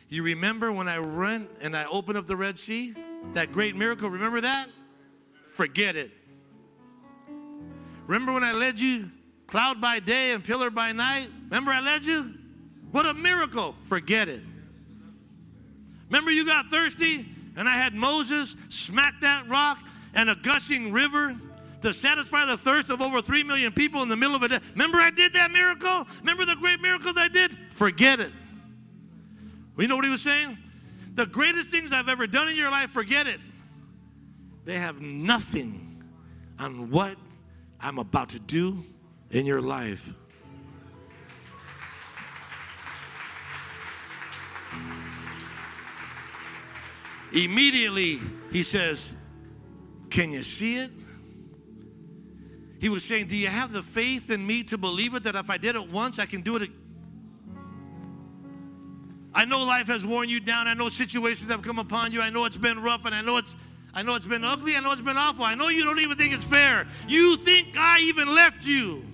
You 0.09 0.23
remember 0.23 0.73
when 0.73 0.89
I 0.89 0.99
went 0.99 1.51
and 1.61 1.77
I 1.77 1.85
opened 1.85 2.17
up 2.17 2.27
the 2.27 2.37
Red 2.37 2.59
Sea? 2.59 2.95
That 3.35 3.53
great 3.53 3.77
miracle. 3.77 4.09
Remember 4.09 4.41
that? 4.41 4.71
Forget 5.53 5.95
it. 5.95 6.11
Remember 8.07 8.33
when 8.33 8.45
I 8.45 8.53
led 8.53 8.81
you 8.81 9.11
cloud 9.47 9.79
by 9.79 10.01
day 10.01 10.31
and 10.31 10.43
pillar 10.43 10.71
by 10.71 10.93
night? 10.93 11.29
Remember 11.51 11.71
I 11.71 11.81
led 11.81 12.07
you? 12.07 12.33
What 12.93 13.05
a 13.05 13.13
miracle. 13.13 13.75
Forget 13.85 14.31
it. 14.31 14.41
Remember, 16.15 16.31
you 16.31 16.47
got 16.47 16.71
thirsty 16.71 17.27
and 17.57 17.69
I 17.69 17.73
had 17.73 17.93
Moses 17.93 18.55
smack 18.69 19.21
that 19.23 19.49
rock 19.49 19.81
and 20.15 20.31
a 20.31 20.37
gushing 20.37 20.93
river 20.93 21.35
to 21.83 21.93
satisfy 21.93 22.45
the 22.45 22.57
thirst 22.57 22.89
of 22.89 23.03
over 23.03 23.21
3 23.21 23.43
million 23.43 23.73
people 23.73 24.01
in 24.01 24.09
the 24.09 24.15
middle 24.15 24.37
of 24.37 24.45
a 24.45 24.49
day. 24.49 24.61
Remember, 24.75 24.99
I 24.99 25.11
did 25.11 25.33
that 25.33 25.51
miracle? 25.51 26.07
Remember 26.21 26.45
the 26.45 26.55
great 26.55 26.81
miracles 26.81 27.19
I 27.19 27.27
did? 27.27 27.59
Forget 27.75 28.21
it. 28.21 28.31
Well, 29.75 29.83
you 29.83 29.89
know 29.89 29.97
what 29.97 30.05
he 30.05 30.11
was 30.13 30.23
saying? 30.23 30.57
The 31.17 31.27
greatest 31.27 31.71
things 31.71 31.93
I've 31.93 32.09
ever 32.09 32.29
done 32.29 32.49
in 32.49 32.55
your 32.55 32.71
life, 32.71 32.91
forget 32.91 33.27
it. 33.27 33.41
They 34.65 34.79
have 34.79 35.01
nothing 35.01 36.01
on 36.61 36.93
what 36.93 37.17
I'm 37.81 37.99
about 37.99 38.29
to 38.29 38.39
do 38.39 38.85
in 39.33 39.47
your 39.47 39.61
life. 39.61 40.09
Immediately, 47.35 48.21
he 48.53 48.63
says, 48.63 49.13
Can 50.09 50.31
you 50.31 50.43
see 50.43 50.77
it? 50.77 50.91
He 52.79 52.89
was 52.89 53.05
saying, 53.05 53.27
Do 53.27 53.37
you 53.37 53.49
have 53.49 53.73
the 53.73 53.83
faith 53.83 54.31
in 54.31 54.47
me 54.47 54.63
to 54.65 54.79
believe 54.79 55.15
it 55.15 55.25
that 55.25 55.35
if 55.35 55.51
I 55.51 55.57
did 55.57 55.75
it 55.75 55.91
once, 55.91 56.19
I 56.19 56.27
can 56.27 56.43
do 56.43 56.57
it? 56.57 56.71
I 59.35 59.45
know 59.45 59.65
life 59.65 59.89
has 59.89 60.07
worn 60.07 60.29
you 60.29 60.39
down. 60.39 60.69
I 60.69 60.75
know 60.75 60.89
situations 60.89 61.51
have 61.51 61.63
come 61.63 61.81
upon 61.81 62.13
you. 62.13 62.21
I 62.21 62.31
know 62.31 62.45
it's 62.45 62.57
been 62.57 62.81
rough 62.81 63.05
and 63.05 63.15
I 63.15 63.21
know 63.21 63.37
it's 63.37 63.57
I 63.93 64.03
know 64.03 64.15
it's 64.15 64.27
been 64.27 64.45
ugly. 64.45 64.77
I 64.77 64.81
know 64.81 64.93
it's 64.93 65.01
been 65.01 65.17
awful. 65.17 65.45
I 65.45 65.55
know 65.55 65.69
you 65.69 65.85
don't 65.85 66.01
even 66.01 66.17
think 66.17 66.35
it's 66.35 66.45
fair. 66.45 66.87
You 67.09 67.37
think 67.37 67.77
I 67.77 68.01
even 68.01 68.33
left 68.33 68.65
you. 68.65 69.05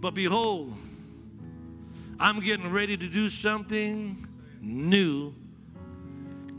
But 0.00 0.14
behold, 0.14 0.74
I'm 2.18 2.40
getting 2.40 2.70
ready 2.70 2.96
to 2.96 3.08
do 3.08 3.28
something 3.28 4.26
new 4.60 5.34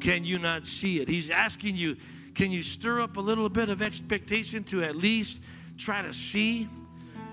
can 0.05 0.23
you 0.23 0.37
not 0.37 0.67
see 0.67 0.99
it? 0.99 1.09
He's 1.09 1.31
asking 1.31 1.75
you, 1.75 1.97
can 2.35 2.51
you 2.51 2.61
stir 2.61 3.01
up 3.01 3.17
a 3.17 3.19
little 3.19 3.49
bit 3.49 3.69
of 3.69 3.81
expectation 3.81 4.63
to 4.65 4.83
at 4.83 4.95
least 4.95 5.41
try 5.79 6.03
to 6.03 6.13
see, 6.13 6.69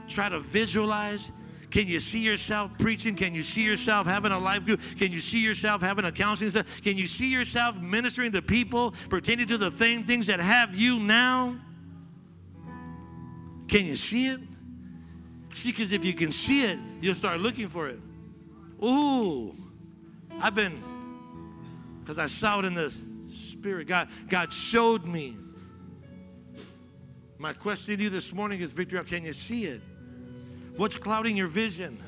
try 0.08 0.30
to 0.30 0.40
visualize? 0.40 1.32
Can 1.70 1.86
you 1.86 2.00
see 2.00 2.20
yourself 2.20 2.70
preaching? 2.78 3.14
Can 3.14 3.34
you 3.34 3.42
see 3.42 3.62
yourself 3.62 4.06
having 4.06 4.32
a 4.32 4.38
life 4.38 4.64
group? 4.64 4.80
Can 4.98 5.12
you 5.12 5.20
see 5.20 5.40
yourself 5.44 5.82
having 5.82 6.06
a 6.06 6.12
counseling 6.12 6.48
stuff? 6.48 6.66
Can 6.80 6.96
you 6.96 7.06
see 7.06 7.30
yourself 7.30 7.76
ministering 7.76 8.32
to 8.32 8.40
people 8.40 8.94
pertaining 9.10 9.48
to 9.48 9.58
the 9.58 9.70
same 9.72 10.04
things 10.04 10.26
that 10.28 10.40
have 10.40 10.74
you 10.74 10.98
now? 10.98 11.54
Can 13.68 13.84
you 13.84 13.96
see 13.96 14.28
it? 14.28 14.40
See, 15.52 15.72
because 15.72 15.92
if 15.92 16.06
you 16.06 16.14
can 16.14 16.32
see 16.32 16.64
it, 16.64 16.78
you'll 17.02 17.14
start 17.14 17.38
looking 17.38 17.68
for 17.68 17.88
it. 17.88 18.00
Ooh, 18.82 19.54
I've 20.40 20.54
been 20.54 20.82
because 22.02 22.18
I 22.18 22.26
saw 22.26 22.58
it 22.58 22.64
in 22.64 22.74
the 22.74 22.90
spirit. 23.30 23.86
God, 23.86 24.08
God 24.28 24.52
showed 24.52 25.06
me. 25.06 25.36
My 27.38 27.52
question 27.52 27.96
to 27.96 28.02
you 28.02 28.10
this 28.10 28.32
morning 28.32 28.60
is, 28.60 28.72
Victor, 28.72 29.02
can 29.04 29.24
you 29.24 29.32
see 29.32 29.64
it? 29.64 29.80
What's 30.76 30.96
clouding 30.96 31.36
your 31.36 31.46
vision? 31.46 31.98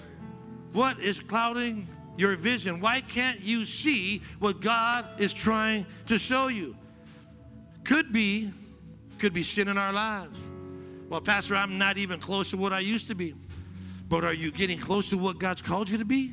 What 0.73 0.99
is 0.99 1.21
clouding 1.21 1.87
your 2.17 2.37
vision? 2.37 2.81
Why 2.81 3.01
can't 3.01 3.41
you 3.41 3.65
see 3.65 4.23
what 4.39 4.61
God 4.61 5.07
is 5.19 5.33
trying 5.33 5.87
to 6.07 6.19
show 6.19 6.49
you? 6.49 6.77
Could 7.85 8.13
be, 8.13 8.51
could 9.19 9.33
be 9.33 9.43
sin 9.43 9.69
in 9.69 9.79
our 9.79 9.93
lives. 9.93 10.41
Well, 11.09 11.21
Pastor, 11.21 11.55
I'm 11.55 11.79
not 11.79 11.99
even 11.99 12.19
close 12.19 12.51
to 12.51 12.57
what 12.57 12.73
I 12.73 12.81
used 12.81 13.09
to 13.09 13.15
be. 13.15 13.35
But 14.09 14.25
are 14.25 14.35
you 14.35 14.51
getting 14.51 14.79
close 14.79 15.11
to 15.11 15.19
what 15.19 15.39
God's 15.39 15.63
called 15.63 15.89
you 15.89 15.99
to 15.99 16.05
be? 16.05 16.33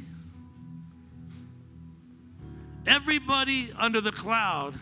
Everybody 2.88 3.72
under 3.78 4.02
the 4.02 4.12
cloud 4.12 4.74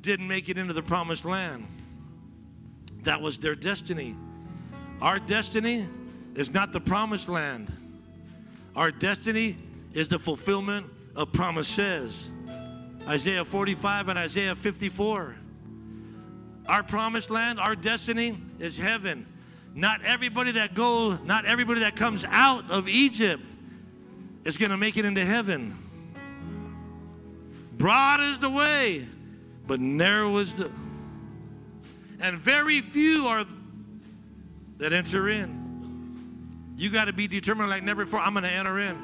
didn't 0.00 0.28
make 0.28 0.48
it 0.48 0.56
into 0.56 0.72
the 0.72 0.82
promised 0.82 1.24
land. 1.24 1.66
That 3.02 3.20
was 3.20 3.38
their 3.38 3.54
destiny. 3.54 4.16
Our 5.00 5.18
destiny 5.18 5.86
is 6.34 6.52
not 6.52 6.72
the 6.72 6.80
promised 6.80 7.28
land. 7.28 7.72
Our 8.76 8.90
destiny 8.90 9.56
is 9.94 10.08
the 10.08 10.18
fulfillment 10.18 10.86
of 11.16 11.32
promises. 11.32 12.30
Isaiah 13.08 13.44
45 13.44 14.08
and 14.08 14.18
Isaiah 14.18 14.54
54. 14.54 15.36
Our 16.68 16.82
promised 16.82 17.30
land, 17.30 17.60
our 17.60 17.76
destiny 17.76 18.36
is 18.58 18.76
heaven. 18.76 19.26
Not 19.74 20.02
everybody 20.04 20.52
that 20.52 20.74
goes, 20.74 21.18
not 21.24 21.44
everybody 21.44 21.80
that 21.80 21.96
comes 21.96 22.24
out 22.28 22.70
of 22.70 22.88
Egypt 22.88 23.42
is 24.44 24.56
going 24.56 24.70
to 24.70 24.76
make 24.76 24.96
it 24.96 25.04
into 25.04 25.24
heaven. 25.24 25.76
Broad 27.78 28.20
is 28.20 28.38
the 28.38 28.50
way, 28.50 29.06
but 29.66 29.80
narrow 29.80 30.36
is 30.38 30.52
the 30.54 30.70
and 32.20 32.38
very 32.38 32.80
few 32.80 33.26
are 33.26 33.44
that 34.78 34.92
enter 34.92 35.28
in. 35.28 36.74
You 36.76 36.90
got 36.90 37.06
to 37.06 37.12
be 37.12 37.26
determined 37.26 37.70
like 37.70 37.82
never 37.82 38.04
before. 38.04 38.20
I'm 38.20 38.32
going 38.34 38.44
to 38.44 38.50
enter 38.50 38.78
in. 38.78 38.96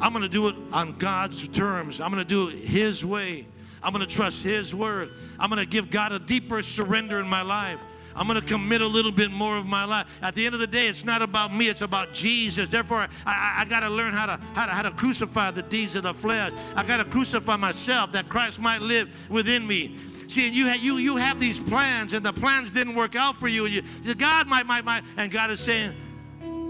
I'm 0.00 0.12
going 0.12 0.22
to 0.22 0.28
do 0.28 0.48
it 0.48 0.56
on 0.72 0.98
God's 0.98 1.46
terms. 1.48 2.00
I'm 2.00 2.10
going 2.10 2.24
to 2.24 2.28
do 2.28 2.48
it 2.48 2.64
His 2.64 3.04
way. 3.04 3.46
I'm 3.82 3.92
going 3.92 4.06
to 4.06 4.12
trust 4.12 4.42
His 4.42 4.74
word. 4.74 5.12
I'm 5.38 5.48
going 5.48 5.62
to 5.62 5.70
give 5.70 5.90
God 5.90 6.12
a 6.12 6.18
deeper 6.18 6.60
surrender 6.62 7.20
in 7.20 7.28
my 7.28 7.42
life. 7.42 7.80
I'm 8.14 8.26
going 8.26 8.40
to 8.40 8.46
commit 8.46 8.80
a 8.80 8.86
little 8.86 9.12
bit 9.12 9.30
more 9.30 9.56
of 9.56 9.66
my 9.66 9.84
life. 9.84 10.06
At 10.22 10.34
the 10.34 10.44
end 10.44 10.54
of 10.54 10.60
the 10.60 10.66
day, 10.66 10.88
it's 10.88 11.04
not 11.04 11.22
about 11.22 11.54
me, 11.54 11.68
it's 11.68 11.82
about 11.82 12.12
Jesus. 12.12 12.68
Therefore, 12.68 12.98
I, 12.98 13.08
I, 13.26 13.54
I 13.62 13.64
got 13.64 13.80
to 13.80 13.90
learn 13.90 14.12
how 14.12 14.26
to, 14.26 14.40
how, 14.54 14.66
to, 14.66 14.72
how 14.72 14.82
to 14.82 14.90
crucify 14.90 15.50
the 15.50 15.62
deeds 15.62 15.94
of 15.96 16.02
the 16.02 16.14
flesh. 16.14 16.52
I 16.76 16.82
got 16.84 16.98
to 16.98 17.04
crucify 17.04 17.56
myself 17.56 18.12
that 18.12 18.28
Christ 18.28 18.60
might 18.60 18.82
live 18.82 19.08
within 19.28 19.66
me. 19.66 19.98
See, 20.28 20.48
you, 20.48 20.68
ha- 20.68 20.78
you, 20.80 20.96
you 20.96 21.16
have 21.16 21.40
these 21.40 21.60
plans, 21.60 22.14
and 22.14 22.24
the 22.24 22.32
plans 22.32 22.70
didn't 22.70 22.94
work 22.94 23.16
out 23.16 23.36
for 23.36 23.48
you. 23.48 23.66
You 23.66 23.82
God 24.14 24.46
might, 24.46 24.66
might, 24.66 24.84
might. 24.84 25.04
And 25.16 25.30
God 25.30 25.50
is 25.50 25.60
saying, 25.60 25.94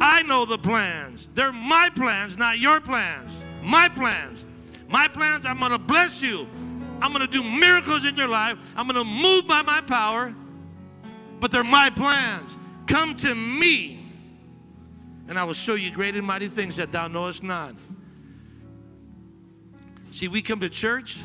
I 0.01 0.23
know 0.23 0.45
the 0.45 0.59
plans. 0.59 1.31
They're 1.35 1.53
my 1.53 1.89
plans, 1.95 2.37
not 2.37 2.59
your 2.59 2.81
plans. 2.81 3.33
My 3.63 3.89
plans. 3.89 4.45
My 4.89 5.07
plans, 5.09 5.47
I'm 5.47 5.59
going 5.59 5.71
to 5.71 5.79
bless 5.79 6.21
you. 6.21 6.49
I'm 7.01 7.13
going 7.13 7.27
to 7.27 7.33
do 7.33 7.43
miracles 7.43 8.05
in 8.05 8.17
your 8.17 8.29
life. 8.29 8.59
I'm 8.77 8.89
going 8.89 9.05
to 9.05 9.11
move 9.11 9.47
by 9.47 9.63
my 9.63 9.81
power 9.81 10.35
but 11.43 11.51
they're 11.51 11.65
my 11.65 11.91
plans. 11.91 12.57
Come 12.87 13.17
to 13.17 13.35
me, 13.35 14.07
and 15.27 15.37
I 15.37 15.43
will 15.43 15.55
show 15.55 15.75
you 15.75 15.91
great 15.91 16.15
and 16.15 16.25
mighty 16.25 16.47
things 16.47 16.77
that 16.77 16.93
thou 16.93 17.09
knowest 17.09 17.43
not. 17.43 17.75
See, 20.13 20.29
we 20.29 20.41
come 20.41 20.61
to 20.61 20.69
church, 20.69 21.19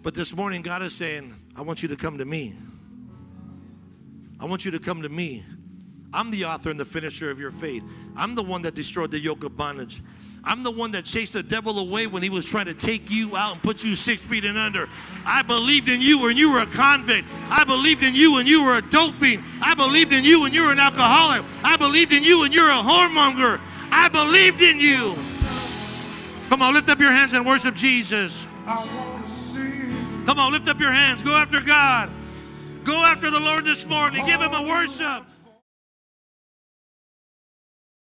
but 0.00 0.14
this 0.14 0.34
morning 0.34 0.62
God 0.62 0.80
is 0.80 0.94
saying, 0.94 1.34
I 1.54 1.60
want 1.60 1.82
you 1.82 1.88
to 1.90 1.96
come 1.96 2.16
to 2.16 2.24
me. 2.24 2.54
I 4.40 4.46
want 4.46 4.64
you 4.64 4.70
to 4.70 4.78
come 4.78 5.02
to 5.02 5.10
me. 5.10 5.44
I'm 6.14 6.30
the 6.30 6.46
author 6.46 6.70
and 6.70 6.80
the 6.80 6.86
finisher 6.86 7.30
of 7.30 7.38
your 7.38 7.50
faith. 7.50 7.84
I'm 8.16 8.34
the 8.34 8.42
one 8.42 8.62
that 8.62 8.74
destroyed 8.74 9.10
the 9.10 9.20
yoke 9.20 9.44
of 9.44 9.54
bondage. 9.54 10.00
I'm 10.44 10.62
the 10.62 10.70
one 10.70 10.92
that 10.92 11.04
chased 11.04 11.34
the 11.34 11.42
devil 11.42 11.78
away 11.78 12.06
when 12.06 12.22
he 12.22 12.30
was 12.30 12.44
trying 12.44 12.66
to 12.66 12.74
take 12.74 13.10
you 13.10 13.36
out 13.36 13.54
and 13.54 13.62
put 13.62 13.84
you 13.84 13.94
six 13.94 14.22
feet 14.22 14.44
and 14.44 14.56
under. 14.56 14.88
I 15.26 15.42
believed 15.42 15.88
in 15.88 16.00
you 16.00 16.20
when 16.20 16.36
you 16.36 16.52
were 16.52 16.60
a 16.60 16.66
convict. 16.66 17.26
I 17.50 17.64
believed 17.64 18.02
in 18.02 18.14
you 18.14 18.34
when 18.34 18.46
you 18.46 18.64
were 18.64 18.76
a 18.76 18.82
dope 18.82 19.14
fiend. 19.14 19.42
I 19.60 19.74
believed 19.74 20.12
in 20.12 20.24
you 20.24 20.40
when 20.40 20.52
you 20.52 20.64
were 20.64 20.72
an 20.72 20.78
alcoholic. 20.78 21.44
I 21.62 21.76
believed 21.76 22.12
in 22.12 22.22
you 22.22 22.40
when 22.40 22.52
you're 22.52 22.70
a 22.70 22.74
whoremonger. 22.74 23.60
I 23.90 24.08
believed 24.08 24.62
in 24.62 24.80
you. 24.80 25.16
Come 26.48 26.62
on, 26.62 26.72
lift 26.74 26.88
up 26.88 26.98
your 26.98 27.12
hands 27.12 27.34
and 27.34 27.46
worship 27.46 27.74
Jesus. 27.74 28.46
Come 28.64 30.38
on, 30.38 30.52
lift 30.52 30.68
up 30.68 30.80
your 30.80 30.92
hands. 30.92 31.22
Go 31.22 31.36
after 31.36 31.60
God. 31.60 32.10
Go 32.84 32.94
after 33.04 33.30
the 33.30 33.40
Lord 33.40 33.64
this 33.64 33.86
morning. 33.86 34.24
Give 34.24 34.40
him 34.40 34.54
a 34.54 34.62
worship. 34.62 35.24